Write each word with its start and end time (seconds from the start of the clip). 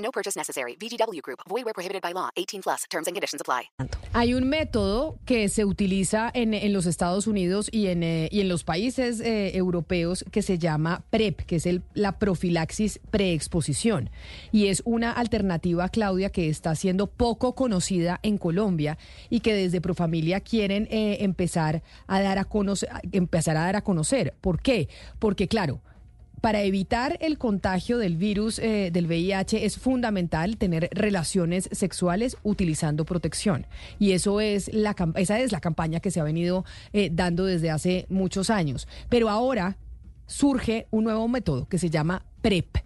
No 0.00 0.10
purchase 0.10 0.36
necessary. 0.36 0.76
VGW 0.76 1.20
Group. 1.22 1.40
Void 1.48 1.64
where 1.64 1.74
prohibited 1.74 2.02
by 2.02 2.12
law. 2.12 2.30
18 2.36 2.62
plus. 2.62 2.84
Terms 2.90 3.06
and 3.06 3.14
conditions 3.14 3.40
apply. 3.40 3.70
Hay 4.12 4.34
un 4.34 4.48
método 4.48 5.18
que 5.24 5.48
se 5.48 5.64
utiliza 5.64 6.30
en, 6.34 6.52
en 6.52 6.72
los 6.72 6.86
Estados 6.86 7.26
Unidos 7.28 7.68
y 7.70 7.86
en, 7.86 8.02
eh, 8.02 8.28
y 8.32 8.40
en 8.40 8.48
los 8.48 8.64
países 8.64 9.20
eh, 9.20 9.56
europeos 9.56 10.24
que 10.32 10.42
se 10.42 10.58
llama 10.58 11.04
PrEP, 11.10 11.42
que 11.42 11.56
es 11.56 11.66
el, 11.66 11.82
la 11.94 12.18
profilaxis 12.18 12.98
preexposición. 13.10 14.10
Y 14.50 14.66
es 14.66 14.82
una 14.84 15.12
alternativa, 15.12 15.88
Claudia, 15.88 16.30
que 16.30 16.48
está 16.48 16.74
siendo 16.74 17.06
poco 17.06 17.54
conocida 17.54 18.18
en 18.22 18.36
Colombia 18.36 18.98
y 19.28 19.40
que 19.40 19.54
desde 19.54 19.80
Profamilia 19.80 20.40
quieren 20.40 20.88
eh, 20.90 21.18
empezar, 21.20 21.82
a 22.08 22.20
dar 22.20 22.38
a 22.38 22.44
conocer, 22.44 22.88
empezar 23.12 23.56
a 23.56 23.60
dar 23.60 23.76
a 23.76 23.82
conocer. 23.82 24.34
¿Por 24.40 24.60
qué? 24.60 24.88
Porque, 25.20 25.46
claro, 25.46 25.82
para 26.40 26.62
evitar 26.62 27.18
el 27.20 27.36
contagio 27.38 27.98
del 27.98 28.16
virus 28.16 28.58
eh, 28.58 28.90
del 28.92 29.06
VIH 29.06 29.64
es 29.64 29.78
fundamental 29.78 30.56
tener 30.56 30.88
relaciones 30.92 31.68
sexuales 31.72 32.36
utilizando 32.42 33.04
protección. 33.04 33.66
Y 33.98 34.12
eso 34.12 34.40
es 34.40 34.72
la, 34.72 34.96
esa 35.16 35.38
es 35.40 35.52
la 35.52 35.60
campaña 35.60 36.00
que 36.00 36.10
se 36.10 36.20
ha 36.20 36.24
venido 36.24 36.64
eh, 36.92 37.10
dando 37.12 37.44
desde 37.44 37.70
hace 37.70 38.06
muchos 38.08 38.48
años. 38.50 38.88
Pero 39.08 39.28
ahora 39.28 39.76
surge 40.26 40.86
un 40.90 41.04
nuevo 41.04 41.28
método 41.28 41.68
que 41.68 41.78
se 41.78 41.90
llama 41.90 42.24
PrEP, 42.40 42.76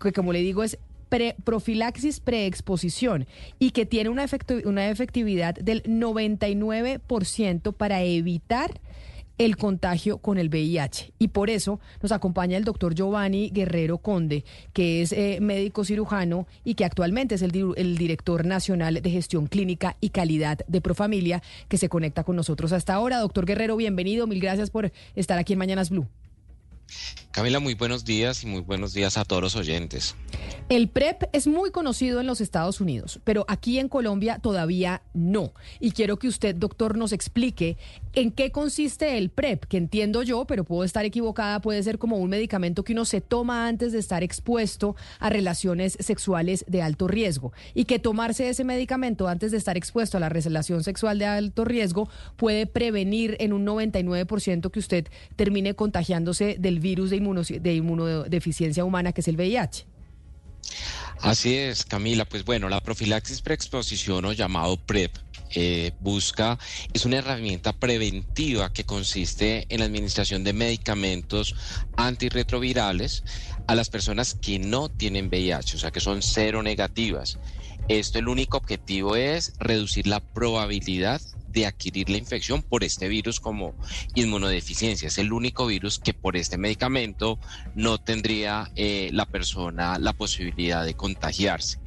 que 0.00 0.12
como 0.12 0.32
le 0.32 0.40
digo 0.40 0.62
es 0.62 0.78
pre- 1.08 1.34
profilaxis 1.44 2.20
preexposición 2.20 3.26
y 3.58 3.70
que 3.72 3.86
tiene 3.86 4.10
una, 4.10 4.26
una 4.64 4.88
efectividad 4.88 5.54
del 5.54 5.82
99% 5.82 7.72
para 7.72 8.02
evitar 8.02 8.80
el 9.40 9.56
contagio 9.56 10.18
con 10.18 10.36
el 10.36 10.50
VIH. 10.50 11.14
Y 11.18 11.28
por 11.28 11.48
eso 11.48 11.80
nos 12.02 12.12
acompaña 12.12 12.58
el 12.58 12.64
doctor 12.64 12.94
Giovanni 12.94 13.48
Guerrero 13.48 13.96
Conde, 13.96 14.44
que 14.74 15.00
es 15.00 15.12
eh, 15.12 15.38
médico 15.40 15.82
cirujano 15.82 16.46
y 16.62 16.74
que 16.74 16.84
actualmente 16.84 17.36
es 17.36 17.42
el, 17.42 17.72
el 17.76 17.96
director 17.96 18.44
nacional 18.44 19.00
de 19.00 19.10
gestión 19.10 19.46
clínica 19.46 19.96
y 19.98 20.10
calidad 20.10 20.58
de 20.68 20.82
Profamilia, 20.82 21.42
que 21.68 21.78
se 21.78 21.88
conecta 21.88 22.22
con 22.22 22.36
nosotros 22.36 22.72
hasta 22.72 22.92
ahora. 22.92 23.18
Doctor 23.18 23.46
Guerrero, 23.46 23.76
bienvenido. 23.76 24.26
Mil 24.26 24.40
gracias 24.40 24.68
por 24.68 24.92
estar 25.14 25.38
aquí 25.38 25.54
en 25.54 25.58
Mañanas 25.58 25.88
Blue. 25.88 26.06
Camila, 27.30 27.60
muy 27.60 27.74
buenos 27.74 28.04
días 28.04 28.42
y 28.42 28.46
muy 28.46 28.60
buenos 28.60 28.92
días 28.92 29.16
a 29.16 29.24
todos 29.24 29.42
los 29.42 29.56
oyentes. 29.56 30.16
El 30.68 30.88
PrEP 30.88 31.24
es 31.32 31.46
muy 31.46 31.70
conocido 31.70 32.20
en 32.20 32.26
los 32.26 32.40
Estados 32.40 32.80
Unidos, 32.80 33.20
pero 33.24 33.44
aquí 33.48 33.78
en 33.78 33.88
Colombia 33.88 34.38
todavía 34.40 35.02
no. 35.14 35.52
Y 35.78 35.92
quiero 35.92 36.18
que 36.18 36.28
usted, 36.28 36.54
doctor, 36.54 36.96
nos 36.96 37.12
explique 37.12 37.76
en 38.14 38.32
qué 38.32 38.50
consiste 38.50 39.16
el 39.18 39.30
PrEP, 39.30 39.64
que 39.64 39.76
entiendo 39.76 40.22
yo, 40.22 40.44
pero 40.44 40.64
puedo 40.64 40.82
estar 40.82 41.04
equivocada, 41.04 41.60
puede 41.60 41.82
ser 41.82 41.98
como 41.98 42.16
un 42.16 42.30
medicamento 42.30 42.82
que 42.82 42.92
uno 42.92 43.04
se 43.04 43.20
toma 43.20 43.68
antes 43.68 43.92
de 43.92 43.98
estar 43.98 44.22
expuesto 44.22 44.96
a 45.20 45.30
relaciones 45.30 45.96
sexuales 46.00 46.64
de 46.66 46.82
alto 46.82 47.06
riesgo. 47.06 47.52
Y 47.74 47.84
que 47.84 48.00
tomarse 48.00 48.48
ese 48.48 48.64
medicamento 48.64 49.28
antes 49.28 49.52
de 49.52 49.58
estar 49.58 49.76
expuesto 49.76 50.16
a 50.16 50.20
la 50.20 50.28
relación 50.28 50.82
sexual 50.82 51.18
de 51.18 51.26
alto 51.26 51.64
riesgo 51.64 52.08
puede 52.36 52.66
prevenir 52.66 53.36
en 53.38 53.52
un 53.52 53.64
99% 53.66 54.70
que 54.70 54.78
usted 54.78 55.06
termine 55.36 55.74
contagiándose 55.74 56.56
del 56.58 56.79
virus 56.80 57.10
de, 57.10 57.16
inmuno- 57.18 57.42
de 57.60 57.74
inmunodeficiencia 57.74 58.84
humana, 58.84 59.12
que 59.12 59.20
es 59.20 59.28
el 59.28 59.36
VIH. 59.36 59.86
Así 61.20 61.54
es, 61.54 61.84
Camila. 61.84 62.24
Pues 62.24 62.44
bueno, 62.44 62.68
la 62.68 62.80
profilaxis 62.80 63.42
preexposición 63.42 64.24
o 64.24 64.32
llamado 64.32 64.78
PrEP 64.78 65.14
eh, 65.54 65.92
busca, 66.00 66.58
es 66.92 67.04
una 67.04 67.18
herramienta 67.18 67.72
preventiva 67.72 68.72
que 68.72 68.84
consiste 68.84 69.66
en 69.68 69.80
la 69.80 69.86
administración 69.86 70.44
de 70.44 70.52
medicamentos 70.52 71.54
antirretrovirales 71.96 73.24
a 73.66 73.74
las 73.74 73.90
personas 73.90 74.34
que 74.34 74.58
no 74.58 74.88
tienen 74.88 75.26
VIH, 75.28 75.76
o 75.76 75.78
sea 75.80 75.90
que 75.90 76.00
son 76.00 76.22
cero 76.22 76.62
negativas. 76.62 77.38
Esto 77.90 78.20
el 78.20 78.28
único 78.28 78.56
objetivo 78.56 79.16
es 79.16 79.52
reducir 79.58 80.06
la 80.06 80.20
probabilidad 80.20 81.20
de 81.48 81.66
adquirir 81.66 82.08
la 82.08 82.18
infección 82.18 82.62
por 82.62 82.84
este 82.84 83.08
virus 83.08 83.40
como 83.40 83.74
inmunodeficiencia. 84.14 85.08
Es 85.08 85.18
el 85.18 85.32
único 85.32 85.66
virus 85.66 85.98
que 85.98 86.14
por 86.14 86.36
este 86.36 86.56
medicamento 86.56 87.40
no 87.74 87.98
tendría 87.98 88.70
eh, 88.76 89.10
la 89.12 89.26
persona 89.26 89.98
la 89.98 90.12
posibilidad 90.12 90.84
de 90.84 90.94
contagiarse. 90.94 91.80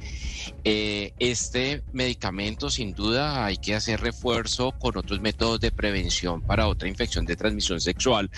Eh, 0.62 1.14
este 1.18 1.82
medicamento 1.92 2.68
sin 2.68 2.92
duda 2.92 3.46
hay 3.46 3.56
que 3.56 3.74
hacer 3.74 4.02
refuerzo 4.02 4.72
con 4.72 4.98
otros 4.98 5.22
métodos 5.22 5.58
de 5.60 5.72
prevención 5.72 6.42
para 6.42 6.68
otra 6.68 6.86
infección 6.86 7.24
de 7.24 7.36
transmisión 7.36 7.80
sexual 7.80 8.30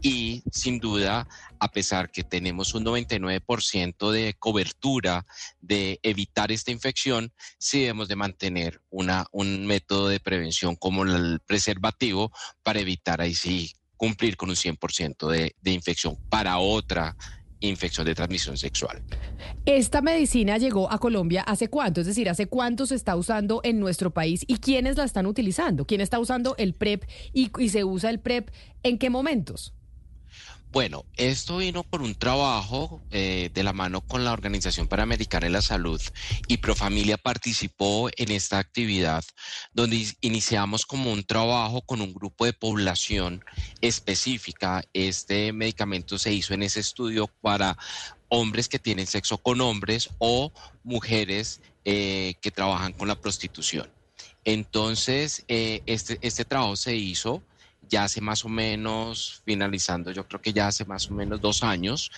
y 0.00 0.42
sin 0.50 0.80
duda 0.80 1.28
a 1.62 1.68
pesar 1.68 2.10
que 2.10 2.24
tenemos 2.24 2.74
un 2.74 2.84
99% 2.84 4.10
de 4.10 4.34
cobertura 4.34 5.24
de 5.60 6.00
evitar 6.02 6.50
esta 6.50 6.72
infección, 6.72 7.32
sí 7.56 7.82
debemos 7.82 8.08
de 8.08 8.16
mantener 8.16 8.80
un 8.90 9.66
método 9.66 10.08
de 10.08 10.18
prevención 10.18 10.74
como 10.74 11.04
el 11.04 11.38
preservativo 11.46 12.32
para 12.64 12.80
evitar 12.80 13.20
ahí 13.20 13.34
sí 13.34 13.72
cumplir 13.96 14.36
con 14.36 14.48
un 14.48 14.56
100% 14.56 15.28
de, 15.30 15.54
de 15.60 15.70
infección 15.70 16.16
para 16.28 16.58
otra 16.58 17.16
infección 17.60 18.06
de 18.06 18.16
transmisión 18.16 18.56
sexual. 18.56 19.00
Esta 19.64 20.02
medicina 20.02 20.58
llegó 20.58 20.90
a 20.90 20.98
Colombia 20.98 21.42
hace 21.42 21.68
cuánto, 21.68 22.00
es 22.00 22.08
decir, 22.08 22.28
hace 22.28 22.46
cuánto 22.46 22.86
se 22.86 22.96
está 22.96 23.14
usando 23.14 23.60
en 23.62 23.78
nuestro 23.78 24.12
país 24.12 24.44
y 24.48 24.56
quiénes 24.56 24.96
la 24.96 25.04
están 25.04 25.26
utilizando, 25.26 25.86
quién 25.86 26.00
está 26.00 26.18
usando 26.18 26.56
el 26.58 26.74
PrEP 26.74 27.04
y 27.32 27.68
se 27.68 27.84
usa 27.84 28.10
el 28.10 28.18
PrEP 28.18 28.50
en 28.82 28.98
qué 28.98 29.10
momentos. 29.10 29.74
Bueno, 30.72 31.04
esto 31.18 31.58
vino 31.58 31.82
por 31.82 32.00
un 32.00 32.14
trabajo 32.14 33.02
eh, 33.10 33.50
de 33.52 33.62
la 33.62 33.74
mano 33.74 34.00
con 34.00 34.24
la 34.24 34.32
Organización 34.32 34.88
Panamericana 34.88 35.44
de 35.44 35.52
la 35.52 35.60
Salud 35.60 36.00
y 36.48 36.56
Profamilia 36.56 37.18
participó 37.18 38.08
en 38.16 38.30
esta 38.32 38.58
actividad 38.58 39.22
donde 39.74 40.06
iniciamos 40.22 40.86
como 40.86 41.12
un 41.12 41.24
trabajo 41.24 41.82
con 41.82 42.00
un 42.00 42.14
grupo 42.14 42.46
de 42.46 42.54
población 42.54 43.44
específica. 43.82 44.82
Este 44.94 45.52
medicamento 45.52 46.18
se 46.18 46.32
hizo 46.32 46.54
en 46.54 46.62
ese 46.62 46.80
estudio 46.80 47.28
para 47.42 47.76
hombres 48.30 48.66
que 48.66 48.78
tienen 48.78 49.06
sexo 49.06 49.36
con 49.36 49.60
hombres 49.60 50.08
o 50.20 50.54
mujeres 50.84 51.60
eh, 51.84 52.36
que 52.40 52.50
trabajan 52.50 52.94
con 52.94 53.08
la 53.08 53.20
prostitución. 53.20 53.92
Entonces, 54.46 55.44
eh, 55.48 55.82
este, 55.84 56.18
este 56.22 56.46
trabajo 56.46 56.76
se 56.76 56.96
hizo 56.96 57.42
ya 57.92 58.04
hace 58.04 58.22
más 58.22 58.42
o 58.46 58.48
menos, 58.48 59.42
finalizando, 59.44 60.10
yo 60.12 60.26
creo 60.26 60.40
que 60.40 60.54
ya 60.54 60.66
hace 60.66 60.86
más 60.86 61.10
o 61.10 61.14
menos 61.14 61.42
dos 61.42 61.62
años, 61.62 62.10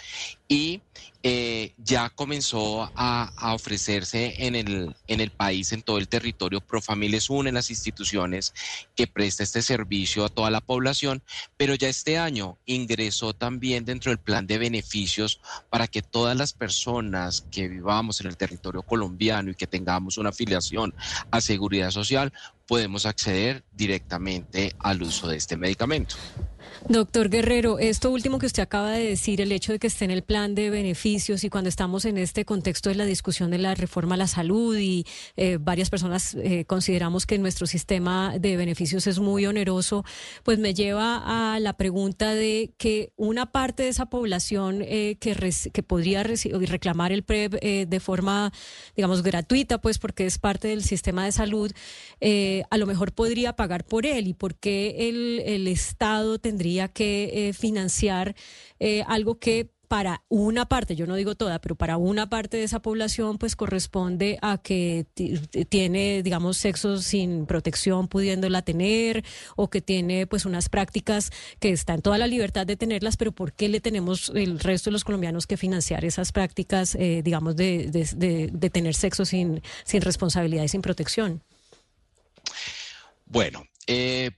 y 0.46 0.80
eh, 1.24 1.72
ya 1.78 2.10
comenzó 2.10 2.92
a, 2.94 3.32
ofrecerse 3.54 4.34
en 4.46 4.54
el, 4.54 4.94
en 5.08 5.20
el 5.20 5.30
país, 5.30 5.72
en 5.72 5.82
todo 5.82 5.98
el 5.98 6.06
territorio. 6.06 6.60
Profamilia 6.60 7.18
es 7.18 7.28
una 7.28 7.48
de 7.48 7.54
las 7.54 7.70
instituciones 7.70 8.52
que 8.94 9.06
presta 9.06 9.42
este 9.42 9.62
servicio 9.62 10.24
a 10.24 10.28
toda 10.28 10.50
la 10.50 10.60
población, 10.60 11.22
pero 11.56 11.74
ya 11.74 11.88
este 11.88 12.18
año 12.18 12.58
ingresó 12.66 13.32
también 13.32 13.84
dentro 13.84 14.10
del 14.10 14.18
plan 14.18 14.46
de 14.46 14.58
beneficios 14.58 15.40
para 15.70 15.88
que 15.88 16.02
todas 16.02 16.36
las 16.36 16.52
personas 16.52 17.46
que 17.50 17.68
vivamos 17.68 18.20
en 18.20 18.28
el 18.28 18.36
territorio 18.36 18.82
colombiano 18.82 19.50
y 19.50 19.54
que 19.54 19.66
tengamos 19.66 20.18
una 20.18 20.28
afiliación 20.28 20.94
a 21.30 21.40
seguridad 21.40 21.90
social, 21.90 22.32
podemos 22.66 23.06
acceder 23.06 23.64
directamente 23.72 24.74
al 24.78 25.02
uso 25.02 25.28
de 25.28 25.36
este 25.36 25.56
medicamento. 25.56 26.16
Doctor 26.88 27.30
Guerrero, 27.30 27.78
esto 27.78 28.10
último 28.10 28.38
que 28.38 28.46
usted 28.46 28.62
acaba 28.62 28.92
de 28.92 29.08
decir, 29.08 29.40
el 29.40 29.52
hecho 29.52 29.72
de 29.72 29.78
que 29.78 29.86
esté 29.86 30.04
en 30.04 30.10
el 30.10 30.22
plan 30.22 30.54
de 30.54 30.68
beneficios 30.68 31.42
y 31.42 31.48
cuando 31.48 31.68
estamos 31.68 32.04
en 32.04 32.18
este 32.18 32.44
contexto 32.44 32.90
de 32.90 32.96
la 32.96 33.06
discusión 33.06 33.50
de 33.50 33.58
la 33.58 33.74
reforma 33.74 34.16
a 34.16 34.18
la 34.18 34.26
salud 34.26 34.76
y 34.76 35.06
eh, 35.36 35.58
varias 35.58 35.88
personas 35.88 36.34
eh, 36.34 36.64
consideramos 36.66 37.24
que 37.24 37.38
nuestro 37.38 37.66
sistema 37.66 38.38
de 38.38 38.56
beneficios 38.56 39.06
es 39.06 39.18
muy 39.18 39.46
oneroso, 39.46 40.04
pues 40.42 40.58
me 40.58 40.74
lleva 40.74 41.54
a 41.54 41.58
la 41.58 41.74
pregunta 41.74 42.34
de 42.34 42.74
que 42.76 43.12
una 43.16 43.46
parte 43.50 43.84
de 43.84 43.88
esa 43.88 44.06
población 44.06 44.82
eh, 44.82 45.16
que, 45.20 45.34
que 45.72 45.82
podría 45.82 46.22
reclamar 46.22 47.12
el 47.12 47.22
PREP 47.22 47.54
eh, 47.62 47.86
de 47.88 48.00
forma, 48.00 48.52
digamos, 48.94 49.22
gratuita, 49.22 49.80
pues 49.80 49.98
porque 49.98 50.26
es 50.26 50.38
parte 50.38 50.68
del 50.68 50.84
sistema 50.84 51.24
de 51.24 51.32
salud, 51.32 51.72
eh, 52.20 52.53
a 52.70 52.78
lo 52.78 52.86
mejor 52.86 53.12
podría 53.12 53.56
pagar 53.56 53.84
por 53.84 54.06
él 54.06 54.26
y 54.26 54.34
por 54.34 54.54
qué 54.54 55.08
el, 55.08 55.42
el 55.44 55.66
Estado 55.68 56.38
tendría 56.38 56.88
que 56.88 57.48
eh, 57.48 57.52
financiar 57.52 58.34
eh, 58.78 59.04
algo 59.06 59.38
que 59.38 59.74
para 59.94 60.24
una 60.28 60.66
parte, 60.66 60.96
yo 60.96 61.06
no 61.06 61.14
digo 61.14 61.34
toda, 61.34 61.60
pero 61.60 61.76
para 61.76 61.98
una 61.98 62.28
parte 62.28 62.56
de 62.56 62.64
esa 62.64 62.80
población, 62.80 63.38
pues 63.38 63.54
corresponde 63.54 64.38
a 64.42 64.58
que 64.58 65.06
tiene, 65.68 66.22
digamos, 66.24 66.56
sexo 66.56 66.98
sin 66.98 67.46
protección 67.46 68.08
pudiéndola 68.08 68.62
tener 68.62 69.24
o 69.56 69.70
que 69.70 69.80
tiene 69.80 70.26
pues 70.26 70.46
unas 70.46 70.68
prácticas 70.68 71.30
que 71.60 71.70
está 71.70 71.94
en 71.94 72.02
toda 72.02 72.18
la 72.18 72.26
libertad 72.26 72.66
de 72.66 72.76
tenerlas, 72.76 73.16
pero 73.16 73.30
¿por 73.30 73.52
qué 73.52 73.68
le 73.68 73.80
tenemos 73.80 74.32
el 74.34 74.58
resto 74.58 74.90
de 74.90 74.94
los 74.94 75.04
colombianos 75.04 75.46
que 75.46 75.56
financiar 75.56 76.04
esas 76.04 76.32
prácticas, 76.32 76.96
eh, 76.96 77.22
digamos, 77.22 77.54
de, 77.54 77.86
de, 77.88 78.70
tener 78.70 78.94
sexo 78.94 79.24
sin, 79.24 79.62
sin 79.84 80.00
responsabilidad 80.00 80.64
y 80.64 80.68
sin 80.68 80.82
protección? 80.82 81.40
Bueno, 83.34 83.66
eh, 83.88 84.30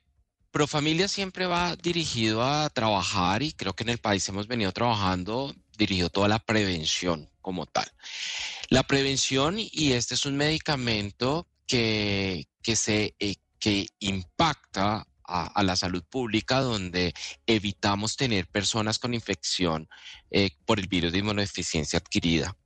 Profamilia 0.51 1.07
siempre 1.07 1.45
va 1.45 1.77
dirigido 1.77 2.43
a 2.43 2.71
trabajar 2.71 3.43
y 3.43 3.53
creo 3.53 3.75
que 3.75 3.83
en 3.83 3.91
el 3.91 3.99
país 3.99 4.27
hemos 4.31 4.49
venido 4.49 4.73
trabajando 4.73 5.55
dirigido 5.77 6.09
toda 6.09 6.29
la 6.29 6.39
prevención 6.39 7.29
como 7.43 7.67
tal. 7.67 7.85
La 8.71 8.85
prevención, 8.85 9.57
y 9.59 9.93
este 9.93 10.15
es 10.15 10.25
un 10.25 10.39
medicamento 10.39 11.47
que, 11.67 12.49
que 12.63 12.75
se, 12.75 13.15
eh, 13.19 13.35
que 13.59 13.87
impacta 13.99 15.07
a, 15.25 15.63
la 15.63 15.77
salud 15.77 16.03
pública, 16.09 16.61
donde 16.61 17.13
evitamos 17.47 18.17
tener 18.17 18.47
personas 18.47 18.99
con 18.99 19.13
infección 19.13 19.91
eh, 20.31 20.53
por 20.65 20.79
el 20.79 20.87
virus 20.87 21.13
de 21.13 21.19
inmunodeficiencia 21.19 21.99
adquirida. 21.99 22.57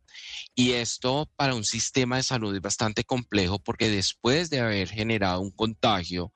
Y 0.54 0.72
esto 0.72 1.30
para 1.36 1.54
un 1.54 1.64
sistema 1.64 2.16
de 2.16 2.22
salud 2.22 2.54
es 2.54 2.60
bastante 2.60 3.04
complejo 3.04 3.58
porque 3.58 3.88
después 3.88 4.50
de 4.50 4.60
haber 4.60 4.88
generado 4.88 5.40
un 5.40 5.52
contagio 5.52 6.32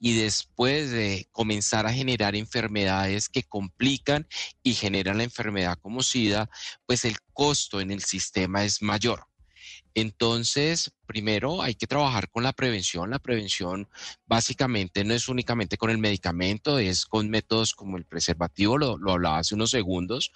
y 0.00 0.16
después 0.16 0.90
de 0.90 1.28
comenzar 1.32 1.86
a 1.86 1.92
generar 1.92 2.34
enfermedades 2.34 3.28
que 3.28 3.44
complican 3.44 4.26
y 4.62 4.74
generan 4.74 5.18
la 5.18 5.24
enfermedad 5.24 5.78
como 5.80 6.02
SIDA, 6.02 6.50
pues 6.86 7.04
el 7.04 7.16
costo 7.32 7.80
en 7.80 7.90
el 7.90 8.02
sistema 8.02 8.64
es 8.64 8.82
mayor. 8.82 9.26
Entonces, 9.94 10.92
primero 11.06 11.62
hay 11.62 11.74
que 11.74 11.86
trabajar 11.86 12.30
con 12.30 12.42
la 12.44 12.52
prevención. 12.52 13.10
La 13.10 13.18
prevención 13.18 13.88
básicamente 14.26 15.04
no 15.04 15.14
es 15.14 15.28
únicamente 15.28 15.76
con 15.76 15.90
el 15.90 15.98
medicamento, 15.98 16.78
es 16.78 17.04
con 17.04 17.28
métodos 17.30 17.74
como 17.74 17.96
el 17.96 18.04
preservativo, 18.04 18.78
lo, 18.78 18.96
lo 18.96 19.12
hablaba 19.12 19.38
hace 19.38 19.54
unos 19.54 19.70
segundos, 19.70 20.30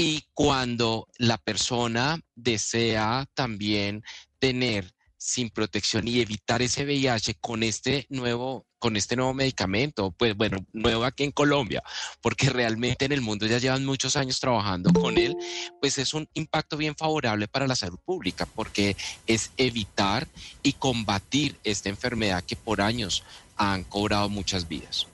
y 0.00 0.24
cuando 0.32 1.08
la 1.18 1.36
persona 1.36 2.18
desea 2.34 3.26
también 3.34 4.02
tener 4.38 4.94
sin 5.18 5.50
protección 5.50 6.08
y 6.08 6.20
evitar 6.20 6.62
ese 6.62 6.86
VIH 6.86 7.34
con 7.34 7.62
este 7.62 8.06
nuevo 8.08 8.64
con 8.78 8.96
este 8.96 9.14
nuevo 9.14 9.34
medicamento, 9.34 10.10
pues 10.12 10.34
bueno, 10.34 10.56
nuevo 10.72 11.04
aquí 11.04 11.24
en 11.24 11.32
Colombia, 11.32 11.82
porque 12.22 12.48
realmente 12.48 13.04
en 13.04 13.12
el 13.12 13.20
mundo 13.20 13.44
ya 13.44 13.58
llevan 13.58 13.84
muchos 13.84 14.16
años 14.16 14.40
trabajando 14.40 14.90
con 14.90 15.18
él, 15.18 15.36
pues 15.82 15.98
es 15.98 16.14
un 16.14 16.26
impacto 16.32 16.78
bien 16.78 16.96
favorable 16.96 17.46
para 17.46 17.66
la 17.66 17.76
salud 17.76 17.98
pública, 18.02 18.46
porque 18.46 18.96
es 19.26 19.50
evitar 19.58 20.26
y 20.62 20.72
combatir 20.72 21.58
esta 21.62 21.90
enfermedad 21.90 22.42
que 22.42 22.56
por 22.56 22.80
años 22.80 23.22
han 23.58 23.84
cobrado 23.84 24.30
muchas 24.30 24.66
vidas. 24.66 25.06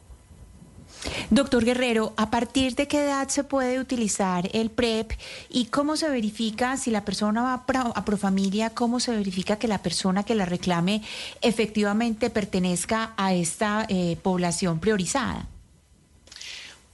Doctor 1.30 1.64
Guerrero, 1.64 2.12
¿a 2.16 2.30
partir 2.30 2.74
de 2.74 2.88
qué 2.88 3.04
edad 3.04 3.28
se 3.28 3.44
puede 3.44 3.80
utilizar 3.80 4.48
el 4.52 4.70
PrEP 4.70 5.12
y 5.48 5.66
cómo 5.66 5.96
se 5.96 6.08
verifica 6.08 6.76
si 6.76 6.90
la 6.90 7.04
persona 7.04 7.42
va 7.42 7.64
a 7.94 8.04
Profamilia, 8.04 8.70
cómo 8.70 9.00
se 9.00 9.10
verifica 9.10 9.56
que 9.56 9.68
la 9.68 9.82
persona 9.82 10.22
que 10.22 10.34
la 10.34 10.46
reclame 10.46 11.02
efectivamente 11.42 12.30
pertenezca 12.30 13.12
a 13.16 13.34
esta 13.34 13.86
eh, 13.88 14.16
población 14.22 14.78
priorizada? 14.78 15.48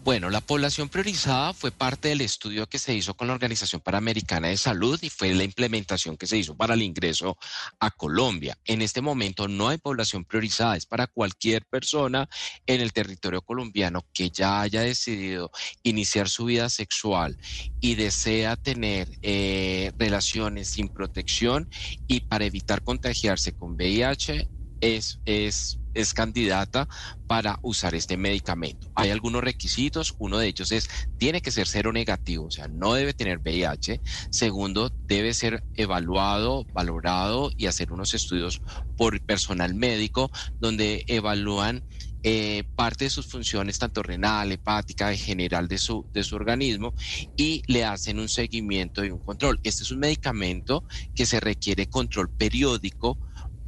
Bueno, 0.04 0.30
la 0.30 0.40
población 0.40 0.88
priorizada 0.88 1.54
fue 1.54 1.70
parte 1.70 2.08
del 2.08 2.22
estudio 2.22 2.68
que 2.68 2.80
se 2.80 2.92
hizo 2.92 3.14
con 3.14 3.28
la 3.28 3.34
Organización 3.34 3.80
Panamericana 3.80 4.48
de 4.48 4.56
Salud 4.56 4.98
y 5.00 5.08
fue 5.08 5.32
la 5.32 5.44
implementación 5.44 6.16
que 6.16 6.26
se 6.26 6.36
hizo 6.36 6.56
para 6.56 6.74
el 6.74 6.82
ingreso 6.82 7.36
a 7.78 7.88
Colombia. 7.92 8.58
En 8.64 8.82
este 8.82 9.00
momento 9.00 9.46
no 9.46 9.68
hay 9.68 9.78
población 9.78 10.24
priorizada, 10.24 10.76
es 10.76 10.86
para 10.86 11.06
cualquier 11.06 11.64
persona 11.66 12.28
en 12.66 12.80
el 12.80 12.92
territorio 12.92 13.42
colombiano 13.42 14.04
que 14.12 14.30
ya 14.30 14.60
haya 14.62 14.80
decidido 14.80 15.52
iniciar 15.84 16.28
su 16.28 16.46
vida 16.46 16.68
sexual 16.68 17.38
y 17.80 17.94
desea 17.94 18.56
tener 18.56 19.06
eh, 19.22 19.92
relaciones 19.96 20.66
sin 20.66 20.88
protección 20.88 21.70
y 22.08 22.22
para 22.22 22.44
evitar 22.44 22.82
contagiarse 22.82 23.52
con 23.52 23.74
VIH 23.74 24.48
es, 24.80 25.20
es 25.26 25.78
es 25.94 26.14
candidata 26.14 26.88
para 27.26 27.58
usar 27.62 27.94
este 27.94 28.16
medicamento. 28.16 28.90
Hay 28.94 29.10
algunos 29.10 29.42
requisitos, 29.42 30.14
uno 30.18 30.38
de 30.38 30.48
ellos 30.48 30.72
es, 30.72 30.88
tiene 31.18 31.40
que 31.40 31.50
ser 31.50 31.66
cero 31.66 31.92
negativo, 31.92 32.46
o 32.46 32.50
sea, 32.50 32.68
no 32.68 32.94
debe 32.94 33.14
tener 33.14 33.38
VIH. 33.38 34.00
Segundo, 34.30 34.90
debe 35.06 35.34
ser 35.34 35.64
evaluado, 35.74 36.64
valorado 36.72 37.50
y 37.56 37.66
hacer 37.66 37.92
unos 37.92 38.14
estudios 38.14 38.60
por 38.96 39.20
personal 39.20 39.74
médico 39.74 40.30
donde 40.60 41.04
evalúan 41.06 41.84
eh, 42.24 42.62
parte 42.76 43.04
de 43.04 43.10
sus 43.10 43.26
funciones, 43.26 43.80
tanto 43.80 44.00
renal, 44.02 44.52
hepática, 44.52 45.10
en 45.10 45.18
general 45.18 45.66
de 45.66 45.78
su, 45.78 46.06
de 46.12 46.22
su 46.22 46.36
organismo, 46.36 46.94
y 47.36 47.62
le 47.66 47.84
hacen 47.84 48.20
un 48.20 48.28
seguimiento 48.28 49.04
y 49.04 49.10
un 49.10 49.18
control. 49.18 49.58
Este 49.64 49.82
es 49.82 49.90
un 49.90 49.98
medicamento 49.98 50.84
que 51.16 51.26
se 51.26 51.40
requiere 51.40 51.88
control 51.88 52.30
periódico 52.30 53.18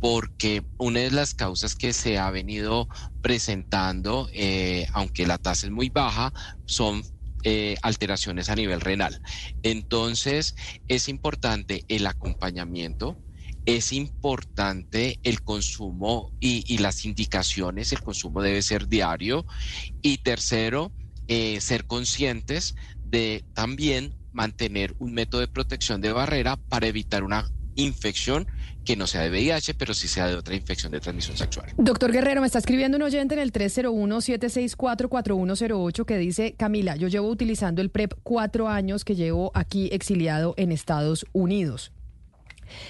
porque 0.04 0.62
una 0.76 1.00
de 1.00 1.10
las 1.10 1.32
causas 1.32 1.74
que 1.74 1.94
se 1.94 2.18
ha 2.18 2.30
venido 2.30 2.90
presentando, 3.22 4.28
eh, 4.34 4.86
aunque 4.92 5.26
la 5.26 5.38
tasa 5.38 5.66
es 5.66 5.72
muy 5.72 5.88
baja, 5.88 6.30
son 6.66 7.02
eh, 7.42 7.76
alteraciones 7.80 8.50
a 8.50 8.54
nivel 8.54 8.82
renal. 8.82 9.22
Entonces, 9.62 10.56
es 10.88 11.08
importante 11.08 11.86
el 11.88 12.06
acompañamiento, 12.06 13.16
es 13.64 13.94
importante 13.94 15.20
el 15.22 15.40
consumo 15.40 16.30
y, 16.38 16.76
las 16.76 17.06
indicaciones, 17.06 17.90
el 17.92 18.02
consumo 18.02 18.42
debe 18.42 18.60
ser 18.60 18.88
diario. 18.88 19.46
Y 20.02 20.18
tercero, 20.18 20.92
eh, 21.28 21.62
ser 21.62 21.86
conscientes 21.86 22.74
de 23.02 23.42
también 23.54 24.14
mantener 24.32 24.94
un 24.98 25.14
método 25.14 25.40
de 25.40 25.48
protección 25.48 26.02
de 26.02 26.12
barrera 26.12 26.56
para 26.68 26.88
evitar 26.88 27.24
una 27.24 27.48
infección 27.74 28.46
que 28.84 28.96
no 28.96 29.06
sea 29.06 29.22
de 29.22 29.30
VIH, 29.30 29.74
pero 29.74 29.94
sí 29.94 30.08
sea 30.08 30.26
de 30.28 30.34
otra 30.36 30.54
infección 30.54 30.92
de 30.92 31.00
transmisión 31.00 31.36
sexual. 31.36 31.72
Doctor 31.76 32.12
Guerrero, 32.12 32.40
me 32.40 32.46
está 32.46 32.58
escribiendo 32.58 32.96
un 32.96 33.02
oyente 33.02 33.34
en 33.34 33.40
el 33.40 33.52
301-764-4108 33.52 36.04
que 36.04 36.18
dice, 36.18 36.54
Camila, 36.56 36.96
yo 36.96 37.08
llevo 37.08 37.28
utilizando 37.28 37.82
el 37.82 37.90
PrEP 37.90 38.14
cuatro 38.22 38.68
años 38.68 39.04
que 39.04 39.14
llevo 39.14 39.50
aquí 39.54 39.88
exiliado 39.92 40.54
en 40.56 40.72
Estados 40.72 41.26
Unidos. 41.32 41.92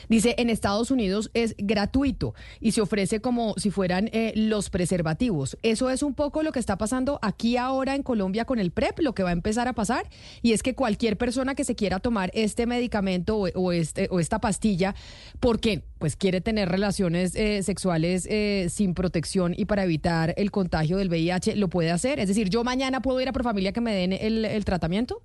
Dice, 0.08 0.34
en 0.38 0.50
Estados 0.50 0.90
Unidos 0.90 1.30
es 1.34 1.54
gratuito 1.58 2.34
y 2.60 2.72
se 2.72 2.80
ofrece 2.80 3.20
como 3.20 3.54
si 3.56 3.70
fueran 3.70 4.08
eh, 4.12 4.32
los 4.36 4.70
preservativos. 4.70 5.56
Eso 5.62 5.90
es 5.90 6.02
un 6.02 6.14
poco 6.14 6.42
lo 6.42 6.52
que 6.52 6.58
está 6.58 6.78
pasando 6.78 7.18
aquí 7.22 7.56
ahora 7.56 7.94
en 7.94 8.02
Colombia 8.02 8.44
con 8.44 8.58
el 8.58 8.70
PrEP, 8.70 9.00
lo 9.00 9.14
que 9.14 9.22
va 9.22 9.30
a 9.30 9.32
empezar 9.32 9.68
a 9.68 9.72
pasar. 9.72 10.08
Y 10.42 10.52
es 10.52 10.62
que 10.62 10.74
cualquier 10.74 11.16
persona 11.16 11.54
que 11.54 11.64
se 11.64 11.74
quiera 11.74 12.00
tomar 12.00 12.30
este 12.34 12.66
medicamento 12.66 13.38
o, 13.38 13.72
este, 13.72 14.08
o 14.10 14.20
esta 14.20 14.40
pastilla, 14.40 14.94
porque 15.40 15.82
pues 15.98 16.16
quiere 16.16 16.40
tener 16.40 16.68
relaciones 16.68 17.34
eh, 17.34 17.62
sexuales 17.62 18.26
eh, 18.30 18.68
sin 18.70 18.94
protección 18.94 19.54
y 19.56 19.64
para 19.64 19.84
evitar 19.84 20.34
el 20.36 20.50
contagio 20.50 20.96
del 20.96 21.08
VIH, 21.08 21.56
lo 21.56 21.68
puede 21.68 21.90
hacer. 21.90 22.20
Es 22.20 22.28
decir, 22.28 22.50
yo 22.50 22.64
mañana 22.64 23.00
puedo 23.00 23.20
ir 23.20 23.28
a 23.28 23.32
Profamilia 23.32 23.72
que 23.72 23.80
me 23.80 23.94
den 23.94 24.12
el 24.12 24.64
tratamiento. 24.64 25.22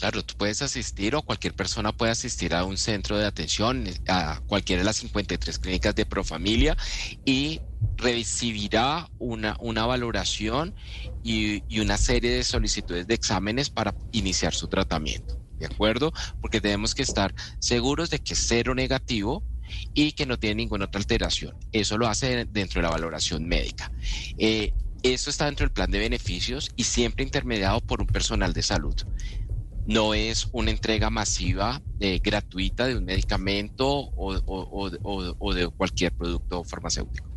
Claro, 0.00 0.22
tú 0.22 0.32
puedes 0.38 0.62
asistir 0.62 1.14
o 1.14 1.20
cualquier 1.20 1.52
persona 1.52 1.92
puede 1.92 2.12
asistir 2.12 2.54
a 2.54 2.64
un 2.64 2.78
centro 2.78 3.18
de 3.18 3.26
atención, 3.26 3.84
a 4.08 4.40
cualquiera 4.46 4.80
de 4.80 4.86
las 4.86 4.96
53 4.96 5.58
clínicas 5.58 5.94
de 5.94 6.06
Profamilia 6.06 6.74
y 7.26 7.60
recibirá 7.98 9.10
una, 9.18 9.58
una 9.60 9.84
valoración 9.84 10.74
y, 11.22 11.62
y 11.68 11.80
una 11.80 11.98
serie 11.98 12.30
de 12.30 12.44
solicitudes 12.44 13.06
de 13.06 13.12
exámenes 13.12 13.68
para 13.68 13.94
iniciar 14.12 14.54
su 14.54 14.68
tratamiento. 14.68 15.38
¿De 15.58 15.66
acuerdo? 15.66 16.14
Porque 16.40 16.62
tenemos 16.62 16.94
que 16.94 17.02
estar 17.02 17.34
seguros 17.58 18.08
de 18.08 18.20
que 18.20 18.32
es 18.32 18.42
cero 18.48 18.74
negativo 18.74 19.44
y 19.92 20.12
que 20.12 20.24
no 20.24 20.38
tiene 20.38 20.54
ninguna 20.54 20.86
otra 20.86 20.98
alteración. 20.98 21.54
Eso 21.72 21.98
lo 21.98 22.08
hace 22.08 22.46
dentro 22.46 22.80
de 22.80 22.84
la 22.84 22.90
valoración 22.90 23.46
médica. 23.46 23.92
Eh, 24.38 24.72
eso 25.02 25.28
está 25.28 25.44
dentro 25.44 25.64
del 25.64 25.72
plan 25.72 25.90
de 25.90 25.98
beneficios 25.98 26.70
y 26.76 26.84
siempre 26.84 27.22
intermediado 27.22 27.80
por 27.80 28.00
un 28.00 28.06
personal 28.06 28.54
de 28.54 28.62
salud 28.62 28.94
no 29.86 30.14
es 30.14 30.48
una 30.52 30.70
entrega 30.70 31.10
masiva 31.10 31.82
eh, 31.98 32.20
gratuita 32.22 32.86
de 32.86 32.96
un 32.96 33.04
medicamento 33.04 34.10
o, 34.16 34.90
de 35.54 35.68
cualquier 35.68 36.12
producto 36.12 36.64
farmacéutico. 36.64 37.28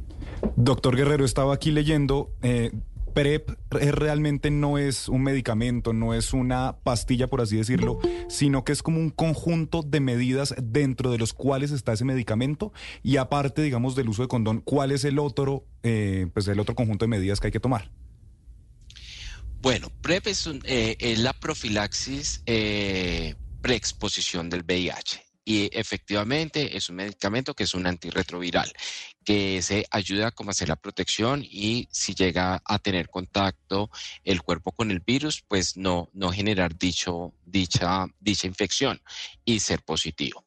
Doctor 0.55 0.95
Guerrero, 0.95 1.25
estaba 1.25 1.53
aquí 1.53 1.71
leyendo, 1.71 2.33
eh, 2.41 2.71
PrEP 3.13 3.51
realmente 3.69 4.51
no 4.51 4.77
es 4.77 5.07
un 5.07 5.23
medicamento, 5.23 5.93
no 5.93 6.13
es 6.13 6.33
una 6.33 6.77
pastilla, 6.83 7.29
por 7.29 7.41
así 7.41 7.57
decirlo, 7.57 8.00
sino 8.27 8.63
que 8.63 8.71
es 8.71 8.81
como 8.81 9.00
un 9.00 9.09
conjunto 9.09 9.83
de 9.83 10.00
medidas 10.00 10.55
dentro 10.62 11.12
de 11.12 11.17
los 11.17 11.33
cuales 11.33 11.71
está 11.71 11.93
ese 11.93 12.05
medicamento 12.05 12.73
y 13.03 13.17
aparte, 13.17 13.62
digamos, 13.62 13.95
del 13.95 14.09
uso 14.09 14.23
de 14.23 14.27
condón, 14.27 14.62
¿cuál 14.62 14.91
es 14.91 15.05
el 15.05 15.19
otro, 15.19 15.65
eh, 15.83 16.27
pues 16.33 16.47
el 16.47 16.59
otro 16.59 16.75
conjunto 16.75 17.05
de 17.05 17.09
medidas 17.09 17.39
que 17.39 17.47
hay 17.47 17.51
que 17.51 17.59
tomar? 17.59 17.91
Bueno, 19.63 19.89
PrEP 20.01 20.27
es, 20.27 20.50
eh, 20.65 21.15
la 21.20 21.32
profilaxis 21.32 22.43
eh, 22.46 23.34
preexposición 23.62 24.50
del 24.50 24.63
VIH 24.63 25.24
y 25.46 25.70
efectivamente 25.72 26.75
es 26.75 26.89
un 26.89 26.98
medicamento 26.98 27.53
que 27.53 27.63
es 27.63 27.74
un 27.74 27.88
antirretroviral 27.88 28.70
que 29.24 29.62
se 29.62 29.86
ayuda 29.89 30.34
a 30.38 30.50
hacer 30.50 30.67
la 30.67 30.75
protección 30.75 31.46
y 31.50 31.88
si 31.91 32.13
llega 32.13 32.62
a 32.65 32.79
tener 32.79 33.08
contacto 33.08 33.89
el 34.25 34.41
cuerpo 34.41 34.74
con 34.74 34.91
el 34.91 35.00
virus, 35.00 35.41
pues 35.48 35.77
no, 35.77 36.10
no 36.12 36.34
generar 36.34 36.77
dicho, 36.77 37.34
dicha, 37.46 38.05
dicha 38.20 38.48
infección 38.48 39.01
y 39.46 39.62
ser 39.62 39.82
positivo. 39.82 40.46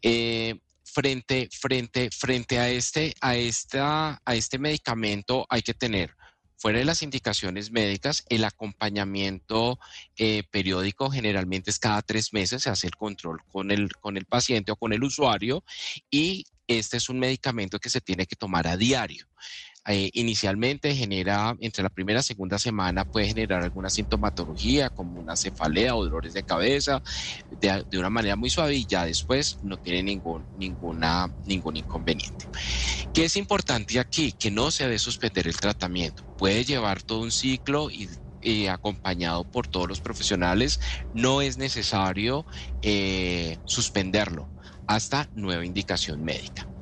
Eh, 0.00 0.60
frente, 0.84 1.48
frente, 1.50 2.08
frente 2.12 2.60
a 2.60 2.68
este, 2.68 3.16
a 3.20 3.34
esta, 3.34 4.22
a 4.24 4.34
este 4.36 4.60
medicamento 4.60 5.44
hay 5.50 5.62
que 5.62 5.74
tener 5.74 6.14
Fuera 6.56 6.78
de 6.78 6.84
las 6.84 7.02
indicaciones 7.02 7.70
médicas, 7.70 8.24
el 8.28 8.44
acompañamiento 8.44 9.78
eh, 10.16 10.44
periódico 10.50 11.10
generalmente 11.10 11.70
es 11.70 11.78
cada 11.78 12.00
tres 12.02 12.32
meses, 12.32 12.62
se 12.62 12.70
hace 12.70 12.86
el 12.86 12.96
control 12.96 13.40
con 13.50 13.70
el, 13.70 13.94
con 13.96 14.16
el 14.16 14.24
paciente 14.24 14.72
o 14.72 14.76
con 14.76 14.92
el 14.92 15.02
usuario 15.02 15.64
y 16.10 16.44
este 16.66 16.96
es 16.96 17.08
un 17.08 17.18
medicamento 17.18 17.78
que 17.78 17.90
se 17.90 18.00
tiene 18.00 18.26
que 18.26 18.36
tomar 18.36 18.66
a 18.66 18.76
diario. 18.76 19.26
Eh, 19.86 20.10
inicialmente 20.14 20.94
genera, 20.94 21.54
entre 21.60 21.82
la 21.82 21.90
primera 21.90 22.20
y 22.20 22.22
segunda 22.22 22.58
semana, 22.58 23.04
puede 23.04 23.28
generar 23.28 23.62
alguna 23.62 23.90
sintomatología 23.90 24.88
como 24.90 25.20
una 25.20 25.36
cefalea 25.36 25.94
o 25.94 26.04
dolores 26.04 26.32
de 26.32 26.42
cabeza 26.42 27.02
de, 27.50 27.84
una 27.98 28.10
manera 28.10 28.36
muy 28.36 28.48
suave 28.50 28.74
y 28.74 28.86
ya 28.86 29.04
después 29.04 29.58
no 29.62 29.76
tiene 29.76 30.02
ningún, 30.02 30.46
ninguna, 30.54 31.28
ningún 31.44 31.76
inconveniente. 31.76 32.46
¿Qué 33.12 33.26
es 33.26 33.36
importante 33.36 34.00
aquí? 34.00 34.32
Que 34.32 34.50
no 34.50 34.70
se 34.70 34.84
debe 34.84 34.98
suspender 34.98 35.46
el 35.46 35.56
tratamiento. 35.56 36.24
Puede 36.36 36.64
llevar 36.64 37.02
todo 37.02 37.20
un 37.20 37.30
ciclo 37.30 37.90
y 37.90 38.66
acompañado 38.66 39.44
por 39.44 39.68
todos 39.68 39.88
los 39.88 40.00
profesionales, 40.00 40.78
no 41.12 41.40
es 41.40 41.56
necesario 41.56 42.46
eh, 42.82 43.56
suspenderlo 43.64 44.50
hasta 44.86 45.28
nueva 45.32 45.64
indicación 45.64 46.22
médica. 46.22 46.73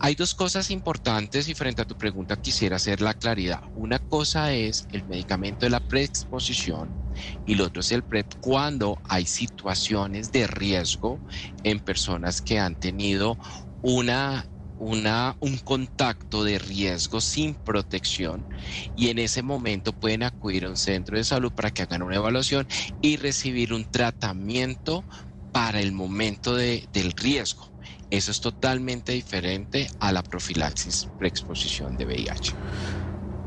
Hay 0.00 0.14
dos 0.14 0.34
cosas 0.34 0.70
importantes 0.70 1.48
y 1.48 1.54
frente 1.54 1.82
a 1.82 1.84
tu 1.84 1.96
pregunta 1.96 2.36
quisiera 2.36 2.76
hacer 2.76 3.00
la 3.00 3.14
claridad. 3.14 3.60
Una 3.74 3.98
cosa 3.98 4.52
es 4.54 4.86
el 4.90 5.04
medicamento 5.04 5.66
de 5.66 5.70
la 5.70 5.80
preexposición 5.80 6.96
y 7.44 7.56
lo 7.56 7.64
otro 7.66 7.80
es 7.80 7.90
el 7.90 8.04
PrEP 8.04 8.28
cuando 8.40 9.00
hay 9.04 9.26
situaciones 9.26 10.30
de 10.30 10.46
riesgo 10.46 11.22
en 11.64 11.80
personas 11.80 12.40
que 12.40 12.58
han 12.60 12.76
tenido 12.76 13.38
una 13.80 14.46
una, 14.80 15.36
un 15.40 15.58
contacto 15.58 16.44
de 16.44 16.60
riesgo 16.60 17.20
sin 17.20 17.56
protección 17.56 18.46
y 18.94 19.08
en 19.08 19.18
ese 19.18 19.42
momento 19.42 19.92
pueden 19.92 20.22
acudir 20.22 20.66
a 20.66 20.70
un 20.70 20.76
centro 20.76 21.16
de 21.16 21.24
salud 21.24 21.50
para 21.52 21.72
que 21.72 21.82
hagan 21.82 22.02
una 22.02 22.14
evaluación 22.14 22.64
y 23.00 23.16
recibir 23.16 23.72
un 23.72 23.86
tratamiento 23.86 25.04
para 25.50 25.80
el 25.80 25.90
momento 25.90 26.54
del 26.54 27.12
riesgo. 27.16 27.72
Eso 28.10 28.30
es 28.30 28.40
totalmente 28.40 29.12
diferente 29.12 29.86
a 30.00 30.12
la 30.12 30.22
profilaxis 30.22 31.08
preexposición 31.18 31.96
de 31.96 32.06
VIH. 32.06 32.54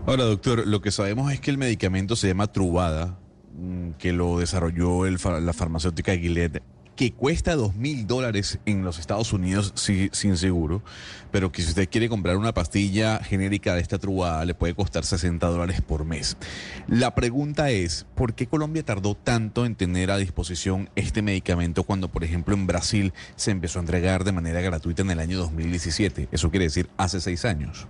Ahora, 0.05 0.23
doctor, 0.25 0.67
lo 0.67 0.81
que 0.81 0.91
sabemos 0.91 1.31
es 1.31 1.39
que 1.39 1.51
el 1.51 1.57
medicamento 1.57 2.15
se 2.15 2.27
llama 2.27 2.51
Trubada, 2.51 3.19
mm, 3.55 3.91
que 3.93 4.13
lo 4.13 4.39
desarrolló 4.39 5.05
la 5.05 5.53
farmacéutica 5.53 6.15
Gilead 6.15 6.61
que 7.01 7.13
cuesta 7.13 7.55
dos 7.55 7.73
mil 7.73 8.05
dólares 8.05 8.59
en 8.67 8.83
los 8.83 8.99
Estados 8.99 9.33
Unidos 9.33 9.73
sin 9.75 10.37
seguro, 10.37 10.83
pero 11.31 11.51
que 11.51 11.63
si 11.63 11.69
usted 11.69 11.89
quiere 11.89 12.09
comprar 12.09 12.37
una 12.37 12.53
pastilla 12.53 13.23
genérica 13.23 13.73
de 13.73 13.81
esta 13.81 13.97
trubada 13.97 14.45
le 14.45 14.53
puede 14.53 14.75
costar 14.75 15.03
60 15.03 15.47
dólares 15.47 15.81
por 15.81 16.05
mes. 16.05 16.37
La 16.87 17.15
pregunta 17.15 17.71
es, 17.71 18.05
¿por 18.13 18.35
qué 18.35 18.45
Colombia 18.45 18.83
tardó 18.83 19.15
tanto 19.15 19.65
en 19.65 19.73
tener 19.73 20.11
a 20.11 20.17
disposición 20.17 20.91
este 20.95 21.23
medicamento 21.23 21.85
cuando, 21.85 22.07
por 22.07 22.23
ejemplo, 22.23 22.53
en 22.53 22.67
Brasil 22.67 23.13
se 23.35 23.49
empezó 23.49 23.79
a 23.79 23.81
entregar 23.81 24.23
de 24.23 24.33
manera 24.33 24.61
gratuita 24.61 25.01
en 25.01 25.09
el 25.09 25.21
año 25.21 25.39
2017? 25.39 26.29
Eso 26.31 26.51
quiere 26.51 26.65
decir 26.65 26.87
hace 26.97 27.19
seis 27.19 27.45
años. 27.45 27.87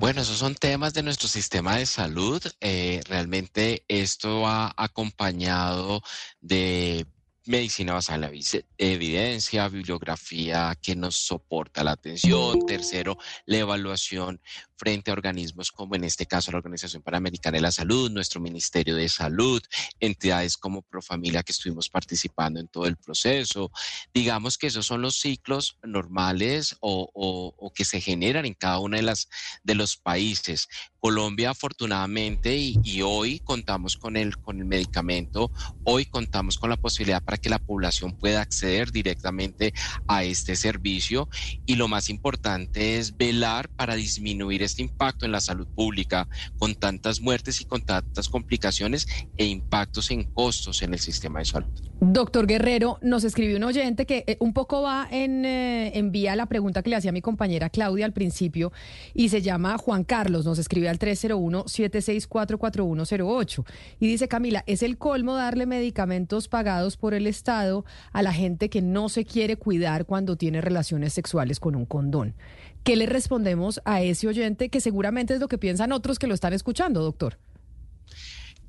Bueno, 0.00 0.22
esos 0.22 0.38
son 0.38 0.56
temas 0.56 0.92
de 0.92 1.04
nuestro 1.04 1.28
sistema 1.28 1.76
de 1.76 1.86
salud. 1.86 2.42
Eh, 2.60 3.00
realmente 3.08 3.84
esto 3.86 4.44
ha 4.48 4.74
acompañado 4.76 6.02
de 6.40 7.06
medicina 7.48 7.94
basada 7.94 8.16
en 8.16 8.20
la 8.20 8.30
evidencia, 8.76 9.68
bibliografía 9.68 10.76
que 10.80 10.94
nos 10.94 11.16
soporta 11.16 11.82
la 11.82 11.92
atención. 11.92 12.64
Tercero, 12.66 13.16
la 13.46 13.56
evaluación 13.56 14.40
frente 14.78 15.10
a 15.10 15.14
organismos 15.14 15.72
como 15.72 15.96
en 15.96 16.04
este 16.04 16.24
caso 16.24 16.52
la 16.52 16.58
Organización 16.58 17.02
Panamericana 17.02 17.56
de 17.56 17.62
la 17.62 17.72
Salud, 17.72 18.10
nuestro 18.10 18.40
Ministerio 18.40 18.94
de 18.94 19.08
Salud, 19.08 19.60
entidades 20.00 20.56
como 20.56 20.82
Profamilia 20.82 21.42
que 21.42 21.52
estuvimos 21.52 21.90
participando 21.90 22.60
en 22.60 22.68
todo 22.68 22.86
el 22.86 22.96
proceso. 22.96 23.70
Digamos 24.14 24.56
que 24.56 24.68
esos 24.68 24.86
son 24.86 25.02
los 25.02 25.16
ciclos 25.16 25.78
normales 25.82 26.76
o, 26.80 27.10
o, 27.12 27.72
que 27.74 27.84
se 27.84 28.00
generan 28.00 28.46
en 28.46 28.54
cada 28.54 28.78
uno 28.78 28.96
de, 28.96 29.02
las, 29.02 29.28
de 29.64 29.74
los 29.74 29.96
países. 29.96 30.68
Colombia 31.00 31.50
afortunadamente 31.50 32.56
y, 32.56 32.78
y, 32.82 33.02
hoy 33.02 33.38
contamos 33.40 33.96
con 33.96 34.16
el, 34.16 34.36
con 34.38 34.58
el 34.58 34.64
medicamento, 34.64 35.52
hoy 35.84 36.06
contamos 36.06 36.58
con 36.58 36.70
la 36.70 36.76
posibilidad 36.76 37.22
para 37.22 37.36
que 37.36 37.50
la 37.50 37.60
población 37.60 38.18
pueda 38.18 38.42
acceder 38.42 38.90
directamente 38.90 39.72
a 40.08 40.24
este 40.24 40.56
servicio 40.56 41.28
y 41.66 41.76
lo 41.76 41.86
más 41.86 42.10
importante 42.10 42.98
es 42.98 43.16
velar 43.16 43.68
para 43.68 43.94
disminuir 43.94 44.62
este 44.68 44.82
impacto 44.82 45.26
en 45.26 45.32
la 45.32 45.40
salud 45.40 45.66
pública 45.66 46.28
con 46.58 46.76
tantas 46.76 47.20
muertes 47.20 47.60
y 47.60 47.64
con 47.64 47.82
tantas 47.82 48.28
complicaciones 48.28 49.08
e 49.36 49.46
impactos 49.46 50.10
en 50.10 50.24
costos 50.24 50.82
en 50.82 50.94
el 50.94 51.00
sistema 51.00 51.40
de 51.40 51.44
salud. 51.46 51.68
Doctor 52.00 52.46
Guerrero, 52.46 53.00
nos 53.02 53.24
escribió 53.24 53.56
un 53.56 53.64
oyente 53.64 54.06
que 54.06 54.22
eh, 54.28 54.36
un 54.38 54.52
poco 54.52 54.82
va 54.82 55.08
en, 55.10 55.44
eh, 55.44 55.98
envía 55.98 56.36
la 56.36 56.46
pregunta 56.46 56.84
que 56.84 56.90
le 56.90 56.96
hacía 56.96 57.10
mi 57.10 57.22
compañera 57.22 57.70
Claudia 57.70 58.04
al 58.04 58.12
principio 58.12 58.70
y 59.14 59.30
se 59.30 59.42
llama 59.42 59.76
Juan 59.78 60.04
Carlos, 60.04 60.44
nos 60.44 60.60
escribe 60.60 60.88
al 60.88 61.00
301-764-4108 61.00 63.64
y 63.98 64.06
dice 64.06 64.28
Camila, 64.28 64.62
es 64.68 64.84
el 64.84 64.96
colmo 64.96 65.34
darle 65.34 65.66
medicamentos 65.66 66.46
pagados 66.46 66.96
por 66.96 67.14
el 67.14 67.26
Estado 67.26 67.84
a 68.12 68.22
la 68.22 68.32
gente 68.32 68.70
que 68.70 68.80
no 68.80 69.08
se 69.08 69.24
quiere 69.24 69.56
cuidar 69.56 70.06
cuando 70.06 70.36
tiene 70.36 70.60
relaciones 70.60 71.12
sexuales 71.12 71.58
con 71.58 71.74
un 71.74 71.84
condón. 71.84 72.36
¿Qué 72.84 72.96
le 72.96 73.06
respondemos 73.06 73.80
a 73.84 74.02
ese 74.02 74.28
oyente 74.28 74.70
que 74.70 74.80
seguramente 74.80 75.34
es 75.34 75.40
lo 75.40 75.48
que 75.48 75.58
piensan 75.58 75.92
otros 75.92 76.18
que 76.18 76.26
lo 76.26 76.34
están 76.34 76.52
escuchando, 76.52 77.02
doctor? 77.02 77.38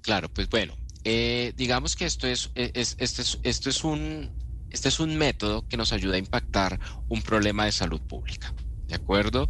Claro, 0.01 0.29
pues 0.29 0.49
bueno, 0.49 0.75
eh, 1.03 1.53
digamos 1.55 1.95
que 1.95 2.05
esto 2.05 2.27
es, 2.27 2.51
eh, 2.55 2.71
es, 2.73 2.95
esto 2.99 3.21
es, 3.21 3.39
esto 3.43 3.69
es 3.69 3.83
un, 3.83 4.29
este 4.69 4.89
es 4.89 4.99
un 4.99 5.15
método 5.17 5.67
que 5.67 5.77
nos 5.77 5.93
ayuda 5.93 6.15
a 6.15 6.19
impactar 6.19 6.79
un 7.07 7.21
problema 7.21 7.65
de 7.65 7.71
salud 7.71 8.01
pública. 8.01 8.53
¿De 8.87 8.95
acuerdo? 8.95 9.47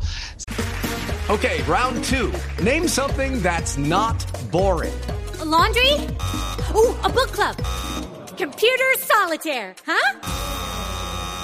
Ok, 1.30 1.46
round 1.68 2.04
two. 2.04 2.32
Name 2.64 2.88
something 2.88 3.42
that's 3.42 3.78
not 3.78 4.16
boring. 4.52 4.94
laundry? 5.46 5.94
Uh, 6.76 6.94
a 7.04 7.10
book 7.10 7.32
club. 7.32 7.56
Computer 8.38 8.96
solitaire, 8.98 9.76
huh? 9.86 10.20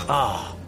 Ah. 0.07 0.54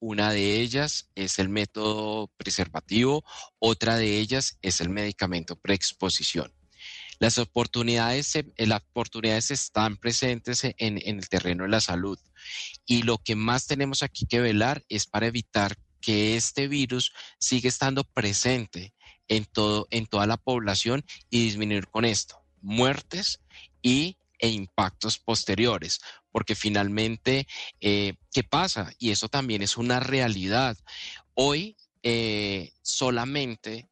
Una 0.00 0.32
de 0.32 0.60
ellas 0.60 1.10
es 1.14 1.38
el 1.38 1.48
método 1.48 2.28
preservativo, 2.36 3.24
otra 3.58 3.96
de 3.96 4.18
ellas 4.18 4.58
es 4.62 4.80
el 4.80 4.90
medicamento 4.90 5.56
preexposición. 5.56 6.52
Las 7.18 7.38
oportunidades, 7.38 8.36
eh, 8.36 8.44
las 8.58 8.82
oportunidades 8.82 9.50
están 9.50 9.96
presentes 9.96 10.62
en, 10.64 10.74
en 10.78 11.18
el 11.18 11.28
terreno 11.28 11.64
de 11.64 11.70
la 11.70 11.80
salud 11.80 12.18
y 12.86 13.02
lo 13.02 13.18
que 13.18 13.34
más 13.34 13.66
tenemos 13.66 14.02
aquí 14.02 14.26
que 14.26 14.40
velar 14.40 14.84
es 14.88 15.06
para 15.06 15.26
evitar 15.26 15.76
que 16.00 16.36
este 16.36 16.68
virus 16.68 17.12
siga 17.40 17.68
estando 17.68 18.04
presente 18.04 18.94
en, 19.26 19.44
todo, 19.44 19.88
en 19.90 20.06
toda 20.06 20.26
la 20.26 20.36
población 20.36 21.04
y 21.28 21.44
disminuir 21.44 21.88
con 21.88 22.04
esto 22.04 22.40
muertes 22.60 23.40
y 23.82 24.16
e 24.38 24.48
impactos 24.48 25.18
posteriores, 25.18 26.00
porque 26.30 26.54
finalmente, 26.54 27.46
eh, 27.80 28.14
¿qué 28.32 28.44
pasa? 28.44 28.92
Y 28.98 29.10
eso 29.10 29.28
también 29.28 29.62
es 29.62 29.76
una 29.76 30.00
realidad. 30.00 30.76
Hoy 31.34 31.76
eh, 32.02 32.72
solamente 32.82 33.88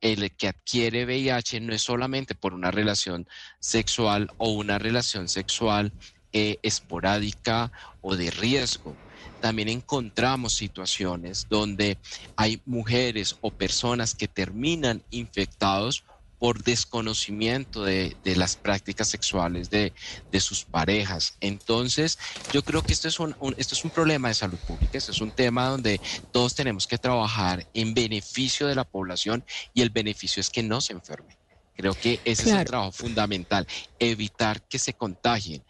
el 0.00 0.34
que 0.36 0.48
adquiere 0.48 1.04
VIH 1.04 1.60
no 1.60 1.72
es 1.74 1.82
solamente 1.82 2.34
por 2.34 2.54
una 2.54 2.70
relación 2.70 3.28
sexual 3.60 4.30
o 4.38 4.50
una 4.50 4.78
relación 4.78 5.28
sexual 5.28 5.92
eh, 6.32 6.58
esporádica 6.62 7.70
o 8.00 8.16
de 8.16 8.30
riesgo, 8.30 8.96
también 9.42 9.68
encontramos 9.68 10.54
situaciones 10.54 11.46
donde 11.50 11.98
hay 12.36 12.62
mujeres 12.64 13.36
o 13.40 13.50
personas 13.50 14.14
que 14.14 14.28
terminan 14.28 15.02
infectados 15.10 16.04
por 16.42 16.64
desconocimiento 16.64 17.84
de, 17.84 18.16
de 18.24 18.34
las 18.34 18.56
prácticas 18.56 19.06
sexuales 19.06 19.70
de, 19.70 19.92
de, 20.32 20.40
sus 20.40 20.64
parejas. 20.64 21.36
Entonces, 21.40 22.18
yo 22.52 22.64
creo 22.64 22.82
que 22.82 22.92
esto 22.92 23.06
es 23.06 23.20
un, 23.20 23.36
un, 23.38 23.54
esto 23.58 23.76
es 23.76 23.84
un 23.84 23.92
problema 23.92 24.26
de 24.26 24.34
salud 24.34 24.58
pública, 24.66 24.98
esto 24.98 25.12
es 25.12 25.20
un 25.20 25.30
tema 25.30 25.68
donde 25.68 26.00
todos 26.32 26.56
tenemos 26.56 26.88
que 26.88 26.98
trabajar 26.98 27.68
en 27.74 27.94
beneficio 27.94 28.66
de 28.66 28.74
la 28.74 28.82
población 28.82 29.44
y 29.72 29.82
el 29.82 29.90
beneficio 29.90 30.40
es 30.40 30.50
que 30.50 30.64
no 30.64 30.80
se 30.80 30.94
enferme. 30.94 31.38
Creo 31.76 31.94
que 31.94 32.18
ese 32.24 32.42
claro. 32.42 32.56
es 32.56 32.60
el 32.62 32.66
trabajo 32.66 32.92
fundamental, 32.92 33.64
evitar 34.00 34.62
que 34.62 34.80
se 34.80 34.94
contagien. 34.94 35.62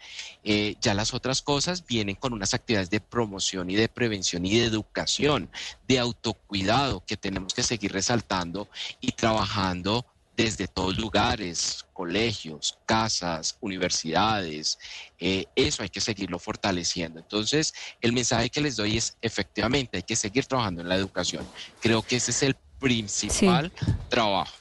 Eh, 0.42 0.76
ya 0.80 0.94
las 0.94 1.12
otras 1.12 1.42
cosas 1.42 1.84
vienen 1.84 2.16
con 2.16 2.32
unas 2.32 2.54
actividades 2.54 2.88
de 2.88 3.00
promoción 3.00 3.68
y 3.68 3.74
de 3.74 3.90
prevención 3.90 4.46
y 4.46 4.58
de 4.58 4.64
educación, 4.64 5.50
de 5.86 5.98
autocuidado 5.98 7.04
que 7.04 7.18
tenemos 7.18 7.52
que 7.52 7.62
seguir 7.62 7.92
resaltando 7.92 8.70
y 9.02 9.12
trabajando 9.12 10.06
desde 10.36 10.66
todos 10.66 10.98
lugares, 10.98 11.84
colegios, 11.92 12.78
casas, 12.86 13.56
universidades. 13.60 14.78
Eh, 15.18 15.46
eso 15.54 15.82
hay 15.82 15.88
que 15.88 16.00
seguirlo 16.00 16.38
fortaleciendo. 16.38 17.20
Entonces, 17.20 17.74
el 18.00 18.12
mensaje 18.12 18.50
que 18.50 18.60
les 18.60 18.76
doy 18.76 18.96
es, 18.96 19.16
efectivamente, 19.20 19.98
hay 19.98 20.02
que 20.02 20.16
seguir 20.16 20.46
trabajando 20.46 20.80
en 20.80 20.88
la 20.88 20.96
educación. 20.96 21.46
Creo 21.80 22.02
que 22.02 22.16
ese 22.16 22.30
es 22.30 22.42
el 22.42 22.56
principal 22.78 23.72
sí. 23.78 23.86
trabajo. 24.08 24.56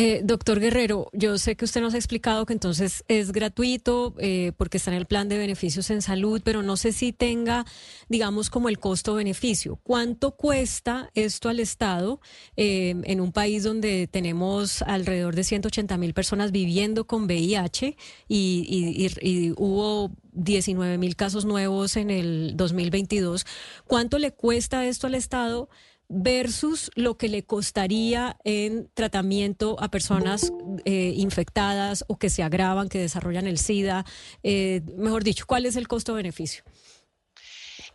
Eh, 0.00 0.20
doctor 0.22 0.60
Guerrero, 0.60 1.10
yo 1.12 1.38
sé 1.38 1.56
que 1.56 1.64
usted 1.64 1.80
nos 1.80 1.92
ha 1.92 1.96
explicado 1.96 2.46
que 2.46 2.52
entonces 2.52 3.04
es 3.08 3.32
gratuito 3.32 4.14
eh, 4.18 4.52
porque 4.56 4.76
está 4.76 4.92
en 4.92 4.96
el 4.96 5.06
plan 5.06 5.28
de 5.28 5.36
beneficios 5.38 5.90
en 5.90 6.02
salud, 6.02 6.40
pero 6.44 6.62
no 6.62 6.76
sé 6.76 6.92
si 6.92 7.12
tenga, 7.12 7.66
digamos, 8.08 8.48
como 8.48 8.68
el 8.68 8.78
costo-beneficio. 8.78 9.80
¿Cuánto 9.82 10.36
cuesta 10.36 11.10
esto 11.14 11.48
al 11.48 11.58
Estado 11.58 12.20
eh, 12.56 12.94
en 13.02 13.20
un 13.20 13.32
país 13.32 13.64
donde 13.64 14.06
tenemos 14.06 14.82
alrededor 14.82 15.34
de 15.34 15.42
180 15.42 15.96
mil 15.96 16.14
personas 16.14 16.52
viviendo 16.52 17.08
con 17.08 17.24
VIH 17.24 17.96
y, 18.28 19.54
hubo 19.56 20.12
19 20.30 20.96
mil 20.98 21.16
casos 21.16 21.44
nuevos 21.44 21.96
en 21.96 22.10
el 22.10 22.52
2022? 22.56 23.44
¿Cuánto 23.88 24.20
le 24.20 24.30
cuesta 24.30 24.86
esto 24.86 25.08
al 25.08 25.16
Estado? 25.16 25.68
Versus 26.08 26.90
lo 26.94 27.18
que 27.18 27.28
le 27.28 27.44
costaría 27.44 28.36
en 28.44 28.90
tratamiento 28.94 29.76
a 29.80 29.90
personas 29.90 30.52
eh, 30.84 31.12
infectadas 31.16 32.04
o 32.08 32.18
que 32.18 32.30
se 32.30 32.42
agravan, 32.42 32.88
que 32.88 32.98
desarrollan 32.98 33.46
el 33.46 33.58
SIDA. 33.58 34.04
Eh, 34.42 34.82
mejor 34.96 35.22
dicho, 35.22 35.46
¿cuál 35.46 35.66
es 35.66 35.76
el 35.76 35.86
costo-beneficio? 35.86 36.64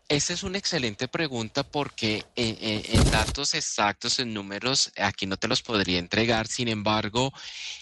Esa 0.10 0.34
es 0.34 0.44
una 0.44 0.58
excelente 0.58 1.08
pregunta 1.08 1.64
porque 1.64 2.26
en, 2.36 2.58
en, 2.60 3.12
datos 3.12 3.54
exactos, 3.54 4.20
en 4.20 4.34
números, 4.34 4.92
aquí 4.98 5.26
no 5.26 5.38
te 5.38 5.48
los 5.48 5.62
podría 5.62 5.98
entregar. 5.98 6.48
Sin 6.48 6.68
embargo, 6.68 7.32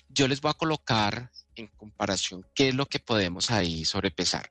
yo 0.08 0.28
les 0.28 0.40
voy 0.40 0.52
a 0.52 0.54
colocar 0.54 1.32
en 1.56 1.68
comparación 1.68 2.46
qué 2.54 2.70
es 2.70 2.76
lo 2.76 2.86
que 2.86 3.00
podemos 3.00 3.50
ahí 3.50 3.86
sobrepesar. 3.86 4.50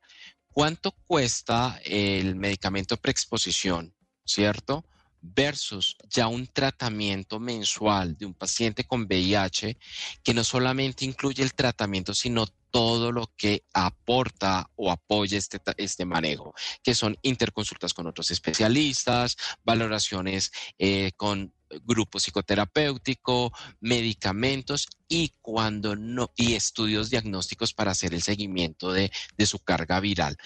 ¿Cuánto 0.53 0.93
cuesta 1.07 1.81
el 1.85 2.35
medicamento 2.35 2.97
preexposición, 2.97 3.95
cierto? 4.25 4.85
Versus 5.21 5.97
ya 6.09 6.29
un 6.29 6.47
tratamiento 6.47 7.39
mensual 7.39 8.17
de 8.17 8.27
un 8.27 8.35
paciente 8.35 8.85
con 8.85 9.03
VIH 9.03 9.79
que 10.23 10.35
no 10.35 10.45
solamente 10.45 11.05
incluye 11.05 11.43
el 11.43 11.55
tratamiento, 11.55 12.15
sino 12.15 12.47
todo 12.71 13.12
lo 13.12 13.33
que 13.37 13.65
aporta 13.73 14.71
o 14.77 14.91
apoya 14.91 15.37
este, 15.37 15.61
este 15.77 16.05
manejo, 16.05 16.55
que 16.83 16.95
son 16.95 17.17
interconsultas 17.23 17.93
con 17.93 18.07
otros 18.07 18.31
especialistas, 18.31 19.37
valoraciones 19.65 20.53
eh, 20.79 21.12
con 21.17 21.53
grupo 21.85 22.19
psicoterapéutico, 22.19 23.53
medicamentos 23.81 24.89
y 25.09 25.35
cuando 25.41 25.97
no, 25.97 26.33
y 26.37 26.55
estudios 26.55 27.11
diagnósticos 27.11 27.75
para 27.75 27.93
hacer 27.93 28.15
el 28.15 28.23
seguimiento 28.23 28.93
de, 28.93 29.13
de 29.37 29.47
su 29.47 29.59
carga 29.61 30.00
viral 30.00 30.37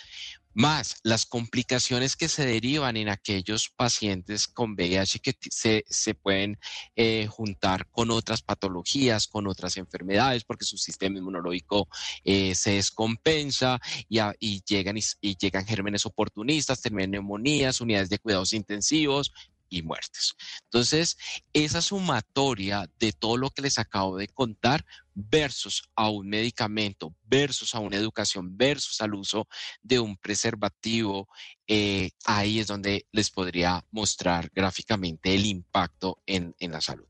más 0.55 0.97
las 1.03 1.27
complicaciones 1.27 2.17
que 2.17 2.29
se 2.29 2.47
derivan 2.47 2.97
en 2.97 3.09
aquellos 3.09 3.69
pacientes 3.69 4.47
con 4.49 4.73
VIH 4.73 5.19
que 5.19 5.35
se, 5.51 5.85
se 5.89 6.15
pueden 6.15 6.59
eh, 6.97 7.27
juntar 7.29 7.89
con 7.91 8.11
otras 8.11 8.43
patologías, 8.43 9.27
con 9.27 9.47
otras 9.47 9.77
enfermedades, 9.77 10.45
porque 10.45 10.65
su 10.65 10.79
sistema 10.79 11.19
inmunológico 11.19 11.89
eh, 12.25 12.55
se 12.55 12.73
descompensa 12.73 13.81
y, 14.09 14.19
a, 14.19 14.35
y 14.39 14.63
llegan, 14.65 14.97
y, 14.97 15.03
y, 15.21 15.37
llegan 15.37 15.67
gérmenes 15.67 16.07
oportunistas, 16.07 16.81
terminan 16.81 17.11
neumonías, 17.13 17.81
unidades 17.81 18.09
de 18.09 18.19
cuidados 18.19 18.53
intensivos, 18.53 19.33
y 19.77 19.83
muertes. 19.83 20.35
Entonces, 20.65 21.17
esa 21.53 21.83
sumatoria 21.83 22.89
de 22.99 23.13
todo 23.13 23.37
lo 23.37 23.51
que 23.51 23.63
les 23.63 23.79
acabo 23.79 24.17
de 24.17 24.29
contar 24.29 24.85
versus 25.15 25.83
a 25.95 26.09
un 26.11 26.29
medicamento, 26.29 27.15
versus 27.23 27.75
a 27.75 27.79
una 27.79 27.97
educación, 27.97 28.57
versus 28.57 29.01
al 29.01 29.15
uso 29.15 29.47
de 29.83 30.01
un 30.01 30.17
preservativo, 30.17 31.29
eh, 31.67 32.11
ahí 32.25 32.59
es 32.59 32.67
donde 32.67 33.07
les 33.13 33.31
podría 33.31 33.85
mostrar 33.91 34.51
gráficamente 34.53 35.35
el 35.35 35.47
impacto 35.47 36.21
en, 36.27 36.55
en 36.59 36.73
la 36.73 36.81
salud. 36.81 37.07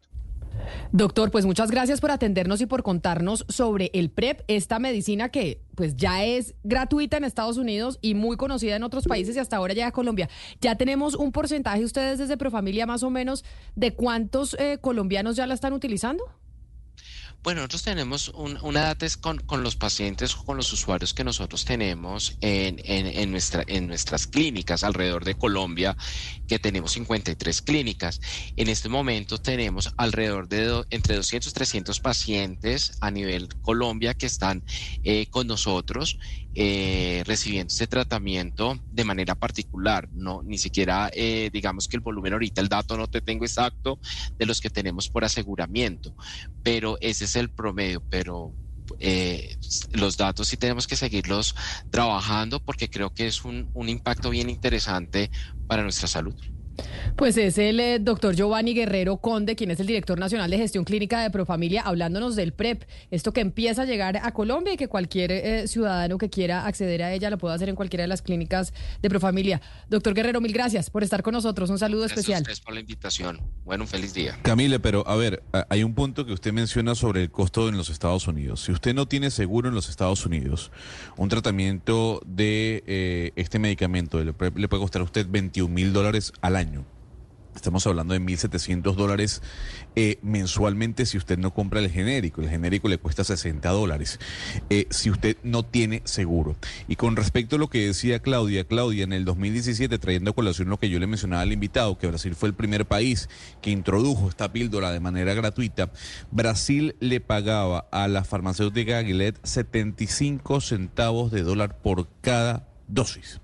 Doctor, 0.92 1.30
pues 1.30 1.46
muchas 1.46 1.70
gracias 1.70 2.00
por 2.00 2.10
atendernos 2.10 2.60
y 2.60 2.66
por 2.66 2.82
contarnos 2.82 3.44
sobre 3.48 3.90
el 3.94 4.10
PrEP, 4.10 4.42
esta 4.48 4.78
medicina 4.78 5.28
que 5.28 5.60
pues 5.74 5.96
ya 5.96 6.24
es 6.24 6.54
gratuita 6.62 7.16
en 7.16 7.24
Estados 7.24 7.56
Unidos 7.56 7.98
y 8.00 8.14
muy 8.14 8.36
conocida 8.36 8.76
en 8.76 8.82
otros 8.82 9.04
países 9.04 9.36
y 9.36 9.38
hasta 9.38 9.56
ahora 9.56 9.74
llega 9.74 9.88
a 9.88 9.92
Colombia. 9.92 10.28
Ya 10.60 10.76
tenemos 10.76 11.14
un 11.14 11.32
porcentaje 11.32 11.84
ustedes 11.84 12.18
desde 12.18 12.36
Profamilia 12.36 12.86
más 12.86 13.02
o 13.02 13.10
menos 13.10 13.44
de 13.74 13.92
cuántos 13.94 14.54
eh, 14.58 14.78
colombianos 14.80 15.36
ya 15.36 15.46
la 15.46 15.54
están 15.54 15.72
utilizando. 15.72 16.24
Bueno, 17.44 17.60
nosotros 17.60 17.82
tenemos 17.82 18.28
un, 18.30 18.58
una 18.62 18.80
data 18.84 19.06
con, 19.20 19.36
con, 19.36 19.62
los 19.62 19.76
pacientes, 19.76 20.34
con 20.34 20.56
los 20.56 20.72
usuarios 20.72 21.12
que 21.12 21.24
nosotros 21.24 21.66
tenemos 21.66 22.38
en, 22.40 22.80
en, 22.84 23.06
en, 23.06 23.30
nuestra, 23.30 23.62
en 23.66 23.86
nuestras 23.86 24.26
clínicas 24.26 24.82
alrededor 24.82 25.26
de 25.26 25.34
Colombia, 25.34 25.94
que 26.48 26.58
tenemos 26.58 26.92
53 26.92 27.60
clínicas. 27.60 28.22
En 28.56 28.68
este 28.68 28.88
momento 28.88 29.36
tenemos 29.36 29.92
alrededor 29.98 30.48
de 30.48 30.64
do, 30.64 30.86
entre 30.88 31.16
200 31.16 31.50
y 31.50 31.52
300 31.54 32.00
pacientes 32.00 32.96
a 33.02 33.10
nivel 33.10 33.48
Colombia 33.60 34.14
que 34.14 34.24
están 34.24 34.64
eh, 35.02 35.26
con 35.26 35.46
nosotros 35.46 36.18
eh, 36.54 37.22
recibiendo 37.26 37.68
este 37.68 37.86
tratamiento 37.86 38.78
de 38.90 39.04
manera 39.04 39.34
particular. 39.34 40.08
No, 40.12 40.42
ni 40.42 40.58
siquiera 40.58 41.10
eh, 41.12 41.50
digamos 41.52 41.88
que 41.88 41.96
el 41.96 42.00
volumen 42.02 42.32
ahorita, 42.32 42.60
el 42.60 42.68
dato 42.68 42.96
no 42.96 43.08
te 43.08 43.20
tengo 43.20 43.44
exacto 43.44 43.98
de 44.38 44.46
los 44.46 44.60
que 44.60 44.70
tenemos 44.70 45.08
por 45.08 45.24
aseguramiento, 45.24 46.14
pero 46.62 46.96
ese 47.00 47.24
es 47.24 47.36
el 47.36 47.50
promedio, 47.50 48.04
pero 48.08 48.56
eh, 48.98 49.56
los 49.92 50.16
datos 50.16 50.48
sí 50.48 50.56
tenemos 50.56 50.86
que 50.86 50.96
seguirlos 50.96 51.54
trabajando 51.90 52.60
porque 52.60 52.88
creo 52.88 53.10
que 53.10 53.26
es 53.26 53.44
un, 53.44 53.68
un 53.72 53.88
impacto 53.88 54.30
bien 54.30 54.50
interesante 54.50 55.30
para 55.66 55.82
nuestra 55.82 56.08
salud. 56.08 56.34
Pues 57.16 57.36
es 57.36 57.58
el 57.58 57.78
eh, 57.80 57.98
doctor 58.00 58.34
Giovanni 58.34 58.74
Guerrero 58.74 59.18
Conde, 59.18 59.56
quien 59.56 59.70
es 59.70 59.80
el 59.80 59.86
director 59.86 60.18
nacional 60.18 60.50
de 60.50 60.58
gestión 60.58 60.84
clínica 60.84 61.20
de 61.20 61.30
Profamilia, 61.30 61.82
hablándonos 61.82 62.36
del 62.36 62.52
PrEP, 62.52 62.84
esto 63.10 63.32
que 63.32 63.40
empieza 63.40 63.82
a 63.82 63.84
llegar 63.84 64.16
a 64.16 64.32
Colombia 64.32 64.74
y 64.74 64.76
que 64.76 64.88
cualquier 64.88 65.32
eh, 65.32 65.68
ciudadano 65.68 66.18
que 66.18 66.28
quiera 66.30 66.66
acceder 66.66 67.02
a 67.02 67.12
ella 67.12 67.30
lo 67.30 67.38
puede 67.38 67.54
hacer 67.54 67.68
en 67.68 67.76
cualquiera 67.76 68.02
de 68.02 68.08
las 68.08 68.22
clínicas 68.22 68.72
de 69.00 69.08
Profamilia. 69.08 69.60
Doctor 69.88 70.14
Guerrero, 70.14 70.40
mil 70.40 70.52
gracias 70.52 70.90
por 70.90 71.02
estar 71.02 71.22
con 71.22 71.34
nosotros. 71.34 71.70
Un 71.70 71.78
saludo 71.78 72.02
gracias 72.02 72.18
especial. 72.18 72.42
Gracias 72.42 72.64
por 72.64 72.74
la 72.74 72.80
invitación. 72.80 73.40
Bueno, 73.64 73.84
un 73.84 73.88
feliz 73.88 74.14
día. 74.14 74.38
Camila, 74.42 74.78
pero 74.78 75.06
a 75.06 75.16
ver, 75.16 75.42
hay 75.68 75.84
un 75.84 75.94
punto 75.94 76.26
que 76.26 76.32
usted 76.32 76.52
menciona 76.52 76.94
sobre 76.94 77.22
el 77.22 77.30
costo 77.30 77.68
en 77.68 77.76
los 77.76 77.90
Estados 77.90 78.26
Unidos. 78.26 78.62
Si 78.62 78.72
usted 78.72 78.94
no 78.94 79.06
tiene 79.06 79.30
seguro 79.30 79.68
en 79.68 79.74
los 79.74 79.88
Estados 79.88 80.26
Unidos, 80.26 80.70
un 81.16 81.28
tratamiento 81.28 82.20
de 82.26 82.82
eh, 82.86 83.32
este 83.36 83.58
medicamento, 83.58 84.20
el 84.20 84.34
PrEP, 84.34 84.58
le 84.58 84.68
puede 84.68 84.82
costar 84.82 85.02
a 85.02 85.04
usted 85.04 85.26
21 85.28 85.72
mil 85.72 85.92
dólares 85.92 86.32
al 86.40 86.56
año. 86.56 86.63
Estamos 87.54 87.86
hablando 87.86 88.14
de 88.14 88.20
1.700 88.20 88.94
dólares 88.94 89.40
eh, 89.94 90.18
mensualmente 90.22 91.06
si 91.06 91.16
usted 91.16 91.38
no 91.38 91.54
compra 91.54 91.80
el 91.80 91.90
genérico. 91.90 92.42
El 92.42 92.50
genérico 92.50 92.88
le 92.88 92.98
cuesta 92.98 93.22
60 93.22 93.68
dólares 93.70 94.18
eh, 94.70 94.86
si 94.90 95.10
usted 95.10 95.36
no 95.44 95.62
tiene 95.62 96.02
seguro. 96.04 96.56
Y 96.88 96.96
con 96.96 97.14
respecto 97.14 97.56
a 97.56 97.58
lo 97.58 97.68
que 97.68 97.86
decía 97.86 98.18
Claudia, 98.18 98.64
Claudia, 98.64 99.04
en 99.04 99.12
el 99.12 99.24
2017, 99.24 99.98
trayendo 99.98 100.32
a 100.32 100.34
colación 100.34 100.68
lo 100.68 100.78
que 100.78 100.90
yo 100.90 100.98
le 100.98 101.06
mencionaba 101.06 101.42
al 101.42 101.52
invitado, 101.52 101.96
que 101.96 102.08
Brasil 102.08 102.34
fue 102.34 102.48
el 102.48 102.54
primer 102.54 102.86
país 102.86 103.28
que 103.62 103.70
introdujo 103.70 104.28
esta 104.28 104.52
píldora 104.52 104.90
de 104.90 105.00
manera 105.00 105.32
gratuita, 105.34 105.90
Brasil 106.32 106.96
le 106.98 107.20
pagaba 107.20 107.86
a 107.92 108.08
la 108.08 108.24
farmacéutica 108.24 109.02
Gilead 109.04 109.36
75 109.44 110.60
centavos 110.60 111.30
de 111.30 111.42
dólar 111.42 111.78
por 111.78 112.08
cada 112.20 112.68
dosis 112.88 113.40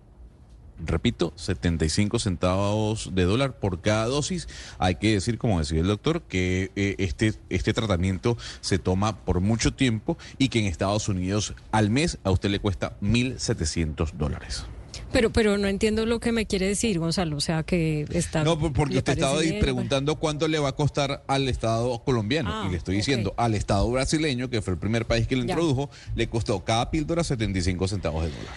repito, 0.84 1.32
75 1.36 2.18
centavos 2.18 3.10
de 3.14 3.24
dólar 3.24 3.58
por 3.58 3.80
cada 3.80 4.06
dosis. 4.06 4.48
Hay 4.78 4.96
que 4.96 5.12
decir, 5.14 5.38
como 5.38 5.58
decía 5.58 5.80
el 5.80 5.86
doctor, 5.86 6.22
que 6.22 6.70
eh, 6.76 6.94
este, 6.98 7.34
este 7.48 7.72
tratamiento 7.72 8.36
se 8.60 8.78
toma 8.78 9.16
por 9.24 9.40
mucho 9.40 9.72
tiempo 9.72 10.16
y 10.38 10.48
que 10.48 10.60
en 10.60 10.66
Estados 10.66 11.08
Unidos 11.08 11.54
al 11.72 11.90
mes 11.90 12.18
a 12.24 12.30
usted 12.30 12.50
le 12.50 12.58
cuesta 12.60 12.96
1.700 13.00 14.12
dólares. 14.12 14.64
Pero, 15.12 15.30
pero 15.30 15.58
no 15.58 15.66
entiendo 15.66 16.06
lo 16.06 16.20
que 16.20 16.30
me 16.30 16.46
quiere 16.46 16.68
decir, 16.68 17.00
Gonzalo. 17.00 17.36
O 17.36 17.40
sea, 17.40 17.64
que 17.64 18.06
está. 18.12 18.44
No, 18.44 18.56
por- 18.58 18.72
porque 18.72 18.94
¿le 18.94 18.98
usted 18.98 19.14
estaba 19.14 19.40
bien? 19.40 19.58
preguntando 19.58 20.14
cuánto 20.16 20.46
le 20.46 20.58
va 20.60 20.68
a 20.68 20.72
costar 20.76 21.24
al 21.26 21.48
Estado 21.48 22.00
colombiano. 22.04 22.50
Ah, 22.52 22.64
y 22.68 22.70
le 22.70 22.76
estoy 22.76 22.94
diciendo, 22.96 23.34
al 23.36 23.54
Estado 23.56 23.90
brasileño, 23.90 24.50
que 24.50 24.62
fue 24.62 24.74
el 24.74 24.78
primer 24.78 25.06
país 25.06 25.26
que 25.26 25.34
lo 25.34 25.42
Ya. 25.44 25.52
introdujo, 25.54 25.90
le 26.14 26.28
costó 26.28 26.64
cada 26.64 26.92
píldora 26.92 27.24
75 27.24 27.88
centavos 27.88 28.22
de 28.22 28.30
dólar. 28.30 28.54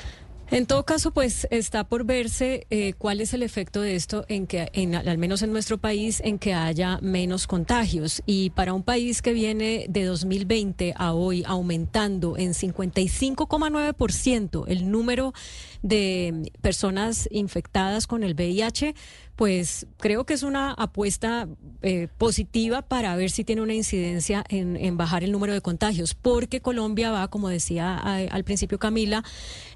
En 0.53 0.65
todo 0.67 0.85
caso, 0.85 1.11
pues 1.11 1.47
está 1.49 1.83
por 1.83 2.05
verse 2.05 2.67
eh, 2.69 2.93
cuál 2.99 3.21
es 3.21 3.33
el 3.33 3.41
efecto 3.41 3.81
de 3.81 3.95
esto 3.95 4.23
en 4.27 4.45
que, 4.45 4.69
en, 4.73 4.93
al 4.93 5.17
menos 5.17 5.41
en 5.41 5.51
nuestro 5.51 5.79
país, 5.79 6.21
en 6.23 6.37
que 6.37 6.53
haya 6.53 6.99
menos 7.01 7.47
contagios. 7.47 8.21
Y 8.27 8.51
para 8.51 8.75
un 8.75 8.83
país 8.83 9.23
que 9.23 9.33
viene 9.33 9.87
de 9.89 10.05
2020 10.05 10.93
a 10.95 11.13
hoy 11.13 11.43
aumentando 11.47 12.37
en 12.37 12.51
55,9% 12.51 14.65
el 14.67 14.91
número 14.91 15.33
de 15.81 16.51
personas 16.61 17.27
infectadas 17.31 18.05
con 18.05 18.23
el 18.23 18.35
VIH, 18.35 18.93
pues 19.35 19.87
creo 19.97 20.25
que 20.25 20.33
es 20.35 20.43
una 20.43 20.71
apuesta 20.73 21.47
eh, 21.81 22.07
positiva 22.17 22.81
para 22.83 23.15
ver 23.15 23.31
si 23.31 23.43
tiene 23.43 23.61
una 23.61 23.73
incidencia 23.73 24.43
en, 24.49 24.77
en 24.77 24.95
bajar 24.95 25.23
el 25.23 25.31
número 25.31 25.53
de 25.53 25.61
contagios, 25.61 26.13
porque 26.13 26.61
Colombia 26.61 27.11
va, 27.11 27.27
como 27.29 27.49
decía 27.49 27.97
a- 27.97 28.17
al 28.17 28.43
principio 28.43 28.77
Camila, 28.77 29.23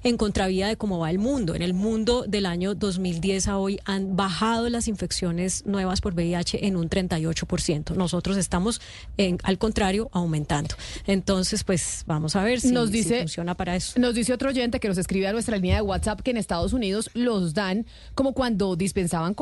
en 0.04 0.16
contravía 0.16 0.68
de 0.68 0.76
cómo 0.76 0.98
va 1.00 1.10
el 1.10 1.18
mundo. 1.18 1.54
En 1.56 1.62
el 1.62 1.74
mundo 1.74 2.24
del 2.28 2.46
año 2.46 2.74
2010 2.76 3.48
a 3.48 3.58
hoy 3.58 3.80
han 3.84 4.14
bajado 4.16 4.68
las 4.68 4.86
infecciones 4.86 5.66
nuevas 5.66 6.00
por 6.00 6.14
VIH 6.14 6.66
en 6.66 6.76
un 6.76 6.88
38%. 6.88 7.94
Nosotros 7.96 8.36
estamos, 8.36 8.80
en, 9.16 9.38
al 9.42 9.58
contrario, 9.58 10.08
aumentando. 10.12 10.76
Entonces, 11.06 11.64
pues 11.64 12.04
vamos 12.06 12.36
a 12.36 12.44
ver 12.44 12.60
si, 12.60 12.70
Nos 12.72 12.88
si 12.90 12.92
dice- 12.98 13.18
funciona 13.20 13.56
para 13.56 13.74
eso. 13.76 13.98
Nos 13.98 14.14
dice 14.14 14.32
otro 14.32 14.50
oyente 14.50 14.78
que 14.80 14.88
nos 14.88 14.98
escribe 14.98 15.26
a 15.26 15.32
nuestra 15.32 15.56
línea 15.56 15.76
de 15.76 15.82
WhatsApp 15.82 16.20
que 16.20 16.30
en 16.30 16.36
Estados 16.36 16.72
Unidos 16.72 17.10
los 17.14 17.54
dan 17.54 17.86
como 18.14 18.32
cuando 18.34 18.76
dispensaban 18.76 19.34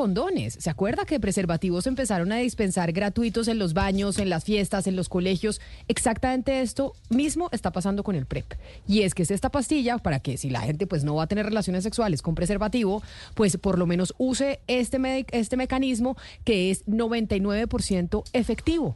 ¿Se 0.59 0.69
acuerda 0.69 1.05
que 1.05 1.19
preservativos 1.19 1.85
empezaron 1.85 2.31
a 2.31 2.37
dispensar 2.37 2.93
gratuitos 2.93 3.47
en 3.47 3.59
los 3.59 3.73
baños, 3.73 4.19
en 4.19 4.29
las 4.29 4.45
fiestas, 4.45 4.87
en 4.87 4.95
los 4.95 5.09
colegios? 5.09 5.59
Exactamente 5.87 6.61
esto 6.61 6.93
mismo 7.09 7.49
está 7.51 7.71
pasando 7.71 8.03
con 8.03 8.15
el 8.15 8.25
PrEP. 8.25 8.53
Y 8.87 9.01
es 9.01 9.13
que 9.13 9.23
es 9.23 9.31
esta 9.31 9.49
pastilla 9.49 9.97
para 9.97 10.19
que 10.19 10.37
si 10.37 10.49
la 10.49 10.61
gente 10.61 10.87
pues 10.87 11.03
no 11.03 11.15
va 11.15 11.23
a 11.23 11.27
tener 11.27 11.45
relaciones 11.45 11.83
sexuales 11.83 12.21
con 12.21 12.35
preservativo, 12.35 13.03
pues 13.35 13.57
por 13.57 13.77
lo 13.77 13.85
menos 13.85 14.13
use 14.17 14.61
este, 14.67 15.25
este 15.31 15.57
mecanismo 15.57 16.15
que 16.45 16.71
es 16.71 16.85
99% 16.85 18.23
efectivo. 18.31 18.95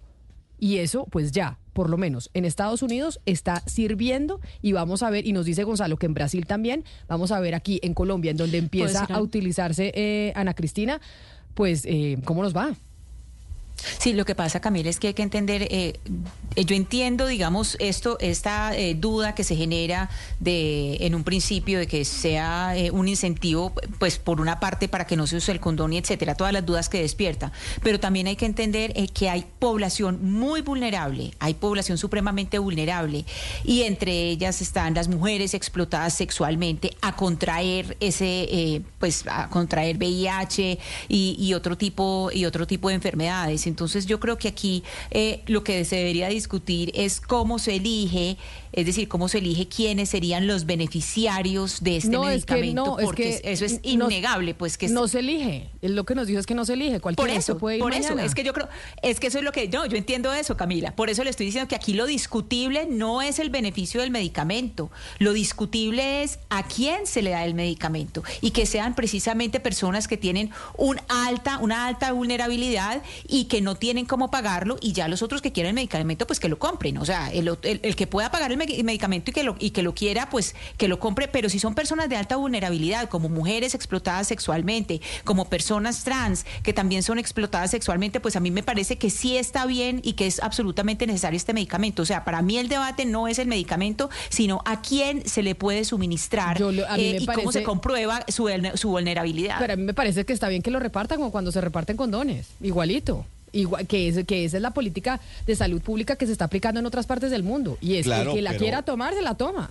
Y 0.59 0.77
eso, 0.77 1.07
pues 1.09 1.31
ya, 1.31 1.57
por 1.73 1.89
lo 1.89 1.97
menos 1.97 2.29
en 2.33 2.45
Estados 2.45 2.81
Unidos 2.81 3.19
está 3.25 3.61
sirviendo 3.65 4.39
y 4.61 4.71
vamos 4.73 5.03
a 5.03 5.09
ver, 5.09 5.25
y 5.25 5.33
nos 5.33 5.45
dice 5.45 5.63
Gonzalo 5.63 5.97
que 5.97 6.05
en 6.05 6.13
Brasil 6.13 6.45
también, 6.45 6.83
vamos 7.07 7.31
a 7.31 7.39
ver 7.39 7.55
aquí 7.55 7.79
en 7.83 7.93
Colombia, 7.93 8.31
en 8.31 8.37
donde 8.37 8.57
empieza 8.57 9.05
ser 9.05 9.15
a 9.15 9.21
utilizarse 9.21 9.91
eh, 9.95 10.33
Ana 10.35 10.53
Cristina, 10.53 11.01
pues 11.53 11.85
eh, 11.85 12.17
cómo 12.25 12.43
nos 12.43 12.55
va. 12.55 12.73
Sí, 13.97 14.13
lo 14.13 14.25
que 14.25 14.35
pasa, 14.35 14.59
Camila, 14.59 14.89
es 14.89 14.99
que 14.99 15.07
hay 15.07 15.13
que 15.13 15.23
entender, 15.23 15.63
eh, 15.63 15.99
eh, 16.55 16.65
yo 16.65 16.75
entiendo, 16.75 17.27
digamos, 17.27 17.77
esto, 17.79 18.17
esta 18.19 18.75
eh, 18.77 18.95
duda 18.95 19.35
que 19.35 19.43
se 19.43 19.55
genera 19.55 20.09
de, 20.39 20.97
en 21.01 21.15
un 21.15 21.23
principio 21.23 21.79
de 21.79 21.87
que 21.87 22.05
sea 22.05 22.75
eh, 22.75 22.91
un 22.91 23.07
incentivo, 23.07 23.73
pues 23.99 24.17
por 24.17 24.41
una 24.41 24.59
parte 24.59 24.87
para 24.87 25.05
que 25.05 25.15
no 25.15 25.27
se 25.27 25.37
use 25.37 25.51
el 25.51 25.59
condón 25.59 25.93
y 25.93 25.97
etcétera, 25.97 26.35
todas 26.35 26.53
las 26.53 26.65
dudas 26.65 26.89
que 26.89 27.01
despierta. 27.01 27.51
Pero 27.83 27.99
también 27.99 28.27
hay 28.27 28.35
que 28.35 28.45
entender 28.45 28.91
eh, 28.95 29.07
que 29.07 29.29
hay 29.29 29.45
población 29.59 30.19
muy 30.21 30.61
vulnerable, 30.61 31.33
hay 31.39 31.53
población 31.53 31.97
supremamente 31.97 32.59
vulnerable 32.59 33.25
y 33.63 33.83
entre 33.83 34.11
ellas 34.29 34.61
están 34.61 34.93
las 34.93 35.07
mujeres 35.07 35.53
explotadas 35.53 36.13
sexualmente 36.13 36.95
a 37.01 37.15
contraer 37.15 37.97
ese, 37.99 38.43
eh, 38.43 38.81
pues 38.99 39.25
a 39.27 39.49
contraer 39.49 39.97
VIH 39.97 40.79
y, 41.07 41.35
y 41.39 41.53
otro 41.53 41.77
tipo 41.77 42.29
y 42.33 42.45
otro 42.45 42.67
tipo 42.67 42.89
de 42.89 42.95
enfermedades. 42.95 43.67
Entonces 43.71 44.05
yo 44.05 44.19
creo 44.19 44.37
que 44.37 44.49
aquí 44.49 44.83
eh, 45.09 45.41
lo 45.47 45.63
que 45.63 45.83
se 45.85 45.95
debería 45.95 46.27
discutir 46.27 46.91
es 46.93 47.21
cómo 47.21 47.57
se 47.57 47.77
elige, 47.77 48.37
es 48.73 48.85
decir, 48.85 49.07
cómo 49.07 49.27
se 49.27 49.39
elige 49.39 49.67
quiénes 49.67 50.09
serían 50.09 50.47
los 50.47 50.65
beneficiarios 50.65 51.81
de 51.83 51.97
este 51.97 52.09
no, 52.09 52.29
es 52.29 52.45
que 52.45 52.53
medicamento, 52.53 52.85
no, 52.91 52.99
es 52.99 53.05
porque 53.05 53.39
que 53.41 53.51
eso 53.51 53.65
es 53.65 53.73
no- 53.73 53.79
innegable, 54.09 54.53
pues 54.53 54.77
que 54.77 54.85
es- 54.87 54.91
no 54.91 55.07
se 55.07 55.19
elige. 55.19 55.69
Es 55.81 55.91
Lo 55.91 56.05
que 56.05 56.15
nos 56.15 56.27
dijo 56.27 56.39
es 56.39 56.45
que 56.45 56.53
no 56.55 56.63
se 56.65 56.73
elige. 56.73 56.93
por 56.99 57.15
Cualquiera 57.15 57.33
eso, 57.39 57.57
puede 57.57 57.77
ir 57.77 57.81
por 57.81 57.93
eso, 57.93 58.17
es 58.19 58.33
que 58.35 58.43
yo 58.43 58.53
creo, 58.53 58.69
es 59.01 59.19
que 59.19 59.27
eso 59.27 59.39
es 59.39 59.43
lo 59.43 59.51
que, 59.51 59.67
no, 59.67 59.85
yo 59.85 59.97
entiendo 59.97 60.31
eso, 60.33 60.55
Camila, 60.57 60.95
por 60.95 61.09
eso 61.09 61.23
le 61.23 61.29
estoy 61.29 61.45
diciendo 61.47 61.67
que 61.67 61.75
aquí 61.75 61.93
lo 61.93 62.05
discutible 62.05 62.85
no 62.89 63.21
es 63.21 63.39
el 63.39 63.49
beneficio 63.49 64.01
del 64.01 64.11
medicamento, 64.11 64.91
lo 65.19 65.33
discutible 65.33 66.23
es 66.23 66.39
a 66.49 66.63
quién 66.67 67.05
se 67.07 67.21
le 67.21 67.31
da 67.31 67.43
el 67.45 67.53
medicamento. 67.53 68.23
Y 68.41 68.51
que 68.51 68.65
sean 68.65 68.95
precisamente 68.95 69.59
personas 69.59 70.07
que 70.07 70.17
tienen 70.17 70.51
un 70.77 70.99
alta, 71.09 71.57
una 71.59 71.87
alta 71.87 72.11
vulnerabilidad 72.13 73.01
y 73.27 73.45
que 73.45 73.61
no 73.61 73.75
tienen 73.75 74.05
cómo 74.05 74.31
pagarlo 74.31 74.77
y 74.81 74.93
ya 74.93 75.07
los 75.07 75.21
otros 75.21 75.41
que 75.41 75.51
quieren 75.51 75.71
el 75.71 75.75
medicamento, 75.75 76.25
pues 76.27 76.39
que 76.39 76.49
lo 76.49 76.57
compren, 76.59 76.97
o 76.97 77.05
sea, 77.05 77.31
el, 77.31 77.47
el- 77.63 77.79
el 77.83 77.95
que 77.95 78.07
pueda 78.07 78.31
pagar 78.31 78.51
el 78.51 78.57
medicamento 78.83 79.31
y 79.31 79.33
que, 79.33 79.43
lo, 79.43 79.55
y 79.59 79.71
que 79.71 79.83
lo 79.83 79.93
quiera, 79.93 80.29
pues 80.29 80.55
que 80.77 80.87
lo 80.87 80.99
compre, 80.99 81.27
pero 81.27 81.49
si 81.49 81.59
son 81.59 81.75
personas 81.75 82.09
de 82.09 82.15
alta 82.15 82.35
vulnerabilidad, 82.35 83.09
como 83.09 83.29
mujeres 83.29 83.75
explotadas 83.75 84.27
sexualmente, 84.27 85.01
como 85.23 85.45
personas 85.45 86.03
trans 86.03 86.45
que 86.63 86.73
también 86.73 87.03
son 87.03 87.19
explotadas 87.19 87.71
sexualmente, 87.71 88.19
pues 88.19 88.35
a 88.35 88.39
mí 88.39 88.51
me 88.51 88.63
parece 88.63 88.97
que 88.97 89.09
sí 89.09 89.37
está 89.37 89.65
bien 89.65 90.01
y 90.03 90.13
que 90.13 90.27
es 90.27 90.39
absolutamente 90.41 91.07
necesario 91.07 91.37
este 91.37 91.53
medicamento. 91.53 92.01
O 92.01 92.05
sea, 92.05 92.23
para 92.23 92.41
mí 92.41 92.57
el 92.57 92.67
debate 92.69 93.05
no 93.05 93.27
es 93.27 93.39
el 93.39 93.47
medicamento, 93.47 94.09
sino 94.29 94.61
a 94.65 94.81
quién 94.81 95.27
se 95.27 95.43
le 95.43 95.55
puede 95.55 95.85
suministrar 95.85 96.59
lo- 96.59 96.71
eh, 96.71 97.17
y 97.19 97.25
cómo 97.25 97.51
se 97.51 97.63
comprueba 97.63 98.23
su, 98.27 98.49
su 98.75 98.89
vulnerabilidad. 98.89 99.57
Pero 99.59 99.73
a 99.73 99.75
mí 99.75 99.83
me 99.83 99.93
parece 99.93 100.25
que 100.25 100.33
está 100.33 100.47
bien 100.49 100.61
que 100.61 100.71
lo 100.71 100.79
repartan 100.79 101.17
como 101.17 101.31
cuando 101.31 101.51
se 101.51 101.61
reparten 101.61 101.97
condones. 101.97 102.47
Igualito. 102.61 103.25
Igual, 103.53 103.85
que, 103.87 104.07
es, 104.07 104.23
que 104.25 104.45
esa 104.45 104.57
es 104.57 104.63
la 104.63 104.71
política 104.71 105.19
de 105.45 105.55
salud 105.55 105.81
pública 105.81 106.15
que 106.15 106.25
se 106.25 106.31
está 106.31 106.45
aplicando 106.45 106.79
en 106.79 106.85
otras 106.85 107.05
partes 107.05 107.31
del 107.31 107.43
mundo. 107.43 107.77
Y 107.81 107.95
es 107.95 108.05
Claro, 108.05 108.31
el 108.31 108.35
que 108.37 108.41
la 108.41 108.51
pero- 108.51 108.59
quiera 108.61 108.81
tomar, 108.83 109.13
se 109.13 109.21
la 109.21 109.35
toma. 109.35 109.69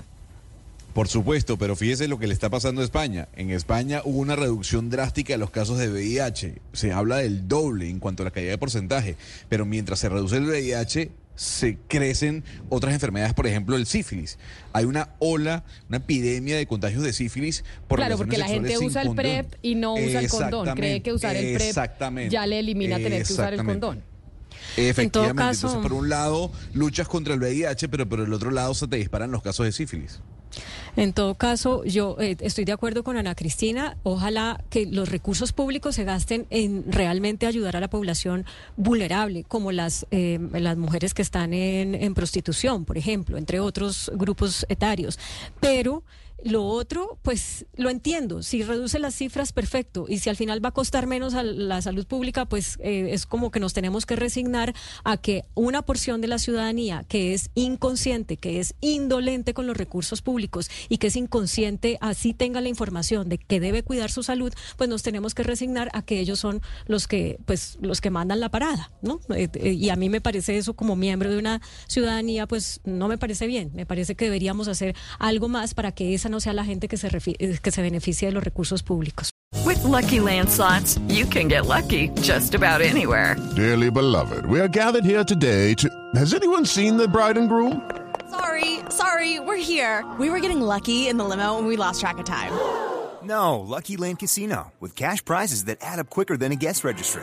Por 0.92 1.06
supuesto, 1.06 1.56
pero 1.56 1.76
fíjese 1.76 2.08
lo 2.08 2.18
que 2.18 2.26
le 2.26 2.34
está 2.34 2.50
pasando 2.50 2.80
a 2.80 2.84
España. 2.84 3.28
En 3.36 3.50
España 3.50 4.02
hubo 4.04 4.18
una 4.18 4.34
reducción 4.34 4.90
drástica 4.90 5.32
de 5.34 5.38
los 5.38 5.50
casos 5.50 5.78
de 5.78 5.88
VIH. 5.88 6.56
Se 6.72 6.92
habla 6.92 7.18
del 7.18 7.46
doble 7.46 7.88
en 7.88 8.00
cuanto 8.00 8.22
a 8.22 8.24
la 8.24 8.32
caída 8.32 8.50
de 8.50 8.58
porcentaje. 8.58 9.14
Pero 9.48 9.64
mientras 9.64 10.00
se 10.00 10.08
reduce 10.08 10.36
el 10.38 10.46
VIH, 10.46 11.10
se 11.40 11.78
crecen 11.88 12.44
otras 12.68 12.92
enfermedades, 12.92 13.32
por 13.32 13.46
ejemplo, 13.46 13.74
el 13.76 13.86
sífilis. 13.86 14.38
Hay 14.74 14.84
una 14.84 15.14
ola, 15.20 15.64
una 15.88 15.96
epidemia 15.96 16.54
de 16.54 16.66
contagios 16.66 17.02
de 17.02 17.14
sífilis 17.14 17.64
por 17.88 17.98
Claro, 17.98 18.18
porque 18.18 18.36
la 18.36 18.46
gente 18.46 18.76
usa 18.76 19.00
el. 19.00 19.14
PrEP 19.14 19.54
y 19.62 19.74
no 19.74 19.94
usa 19.94 20.20
el 20.20 20.28
condón. 20.28 20.68
Cree 20.74 21.00
que 21.00 21.14
usar 21.14 21.36
el 21.36 21.56
PrEP 21.56 22.28
ya 22.28 22.46
le 22.46 22.58
elimina 22.58 22.98
tener 22.98 23.22
que 23.24 23.32
usar 23.32 23.54
el 23.54 23.64
condón. 23.64 24.02
Efectivamente, 24.76 25.40
caso- 25.40 25.68
entonces 25.68 25.82
por 25.90 25.94
un 25.94 26.10
lado 26.10 26.52
luchas 26.74 27.08
contra 27.08 27.32
el 27.32 27.40
VIH, 27.40 27.88
pero 27.88 28.06
por 28.06 28.20
el 28.20 28.30
otro 28.34 28.50
lado 28.50 28.74
se 28.74 28.86
te 28.86 28.96
disparan 28.96 29.30
los 29.30 29.42
casos 29.42 29.64
de 29.64 29.72
sífilis. 29.72 30.20
En 30.96 31.12
todo 31.12 31.34
caso, 31.34 31.84
yo 31.84 32.16
eh, 32.20 32.36
estoy 32.40 32.64
de 32.64 32.72
acuerdo 32.72 33.04
con 33.04 33.16
Ana 33.16 33.34
Cristina. 33.34 33.96
Ojalá 34.02 34.62
que 34.70 34.86
los 34.86 35.08
recursos 35.08 35.52
públicos 35.52 35.94
se 35.94 36.04
gasten 36.04 36.46
en 36.50 36.90
realmente 36.90 37.46
ayudar 37.46 37.76
a 37.76 37.80
la 37.80 37.88
población 37.88 38.44
vulnerable, 38.76 39.44
como 39.44 39.72
las, 39.72 40.06
eh, 40.10 40.38
las 40.52 40.76
mujeres 40.76 41.14
que 41.14 41.22
están 41.22 41.54
en, 41.54 41.94
en 41.94 42.14
prostitución, 42.14 42.84
por 42.84 42.98
ejemplo, 42.98 43.38
entre 43.38 43.60
otros 43.60 44.10
grupos 44.14 44.66
etarios. 44.68 45.18
Pero 45.60 46.02
lo 46.44 46.64
otro, 46.64 47.18
pues 47.22 47.66
lo 47.76 47.90
entiendo. 47.90 48.42
Si 48.42 48.62
reduce 48.62 48.98
las 48.98 49.14
cifras, 49.14 49.52
perfecto. 49.52 50.06
Y 50.08 50.18
si 50.18 50.30
al 50.30 50.36
final 50.36 50.64
va 50.64 50.70
a 50.70 50.72
costar 50.72 51.06
menos 51.06 51.34
a 51.34 51.42
la 51.42 51.82
salud 51.82 52.06
pública, 52.06 52.46
pues 52.46 52.78
eh, 52.80 53.08
es 53.10 53.26
como 53.26 53.50
que 53.50 53.60
nos 53.60 53.72
tenemos 53.72 54.06
que 54.06 54.16
resignar 54.16 54.74
a 55.04 55.16
que 55.16 55.44
una 55.54 55.82
porción 55.82 56.20
de 56.20 56.28
la 56.28 56.38
ciudadanía 56.38 57.04
que 57.08 57.34
es 57.34 57.50
inconsciente, 57.54 58.36
que 58.36 58.60
es 58.60 58.74
indolente 58.80 59.54
con 59.54 59.66
los 59.66 59.76
recursos 59.76 60.22
públicos 60.22 60.70
y 60.88 60.98
que 60.98 61.08
es 61.08 61.16
inconsciente, 61.16 61.98
así 62.00 62.34
tenga 62.34 62.60
la 62.60 62.68
información 62.68 63.28
de 63.28 63.38
que 63.38 63.60
debe 63.60 63.82
cuidar 63.82 64.10
su 64.10 64.22
salud, 64.22 64.52
pues 64.76 64.88
nos 64.88 65.02
tenemos 65.02 65.34
que 65.34 65.42
resignar 65.42 65.90
a 65.92 66.02
que 66.02 66.20
ellos 66.20 66.40
son 66.40 66.62
los 66.86 67.06
que, 67.06 67.38
pues, 67.44 67.78
los 67.80 68.00
que 68.00 68.10
mandan 68.10 68.40
la 68.40 68.48
parada, 68.48 68.90
¿no? 69.02 69.20
Eh, 69.34 69.48
eh, 69.54 69.72
y 69.72 69.90
a 69.90 69.96
mí 69.96 70.08
me 70.08 70.20
parece 70.20 70.56
eso 70.56 70.74
como 70.74 70.96
miembro 70.96 71.30
de 71.30 71.38
una 71.38 71.60
ciudadanía, 71.86 72.46
pues 72.46 72.80
no 72.84 73.08
me 73.08 73.18
parece 73.18 73.46
bien. 73.46 73.70
Me 73.74 73.86
parece 73.86 74.14
que 74.14 74.24
deberíamos 74.24 74.68
hacer 74.68 74.94
algo 75.18 75.48
más 75.48 75.74
para 75.74 75.92
que 75.92 76.14
esa 76.14 76.28
no 76.30 76.40
sea 76.40 76.52
la 76.52 76.64
gente 76.64 76.88
que 76.88 76.96
se, 76.96 77.08
eh, 77.08 77.58
que 77.60 77.70
se 77.70 77.82
beneficie 77.82 78.28
de 78.28 78.32
los 78.32 78.42
recursos 78.42 78.82
públicos. 78.82 79.30
With 79.66 79.82
Lucky 79.84 80.20
Land 80.20 80.48
slots, 80.48 80.98
you 81.08 81.26
can 81.26 81.48
get 81.48 81.66
lucky 81.66 82.08
just 82.22 82.54
about 82.54 82.80
anywhere. 82.80 83.36
Dearly 83.56 83.90
beloved, 83.90 84.46
we 84.46 84.60
are 84.60 84.68
gathered 84.68 85.04
here 85.04 85.24
today 85.24 85.74
to. 85.74 85.88
Has 86.14 86.32
anyone 86.32 86.64
seen 86.64 86.96
the 86.96 87.08
bride 87.08 87.36
and 87.36 87.48
groom? 87.48 87.82
Sorry, 88.30 88.78
sorry, 88.90 89.40
we're 89.40 89.56
here. 89.56 90.04
We 90.18 90.30
were 90.30 90.40
getting 90.40 90.60
lucky 90.60 91.08
in 91.08 91.18
the 91.18 91.24
limo 91.24 91.58
and 91.58 91.66
we 91.66 91.76
lost 91.76 92.00
track 92.00 92.18
of 92.18 92.24
time. 92.24 92.52
No, 93.22 93.60
Lucky 93.60 93.96
Land 93.98 94.18
Casino, 94.20 94.72
with 94.80 94.96
cash 94.96 95.22
prizes 95.24 95.64
that 95.64 95.78
add 95.82 95.98
up 95.98 96.08
quicker 96.08 96.36
than 96.36 96.52
a 96.52 96.56
guest 96.56 96.84
registry. 96.84 97.22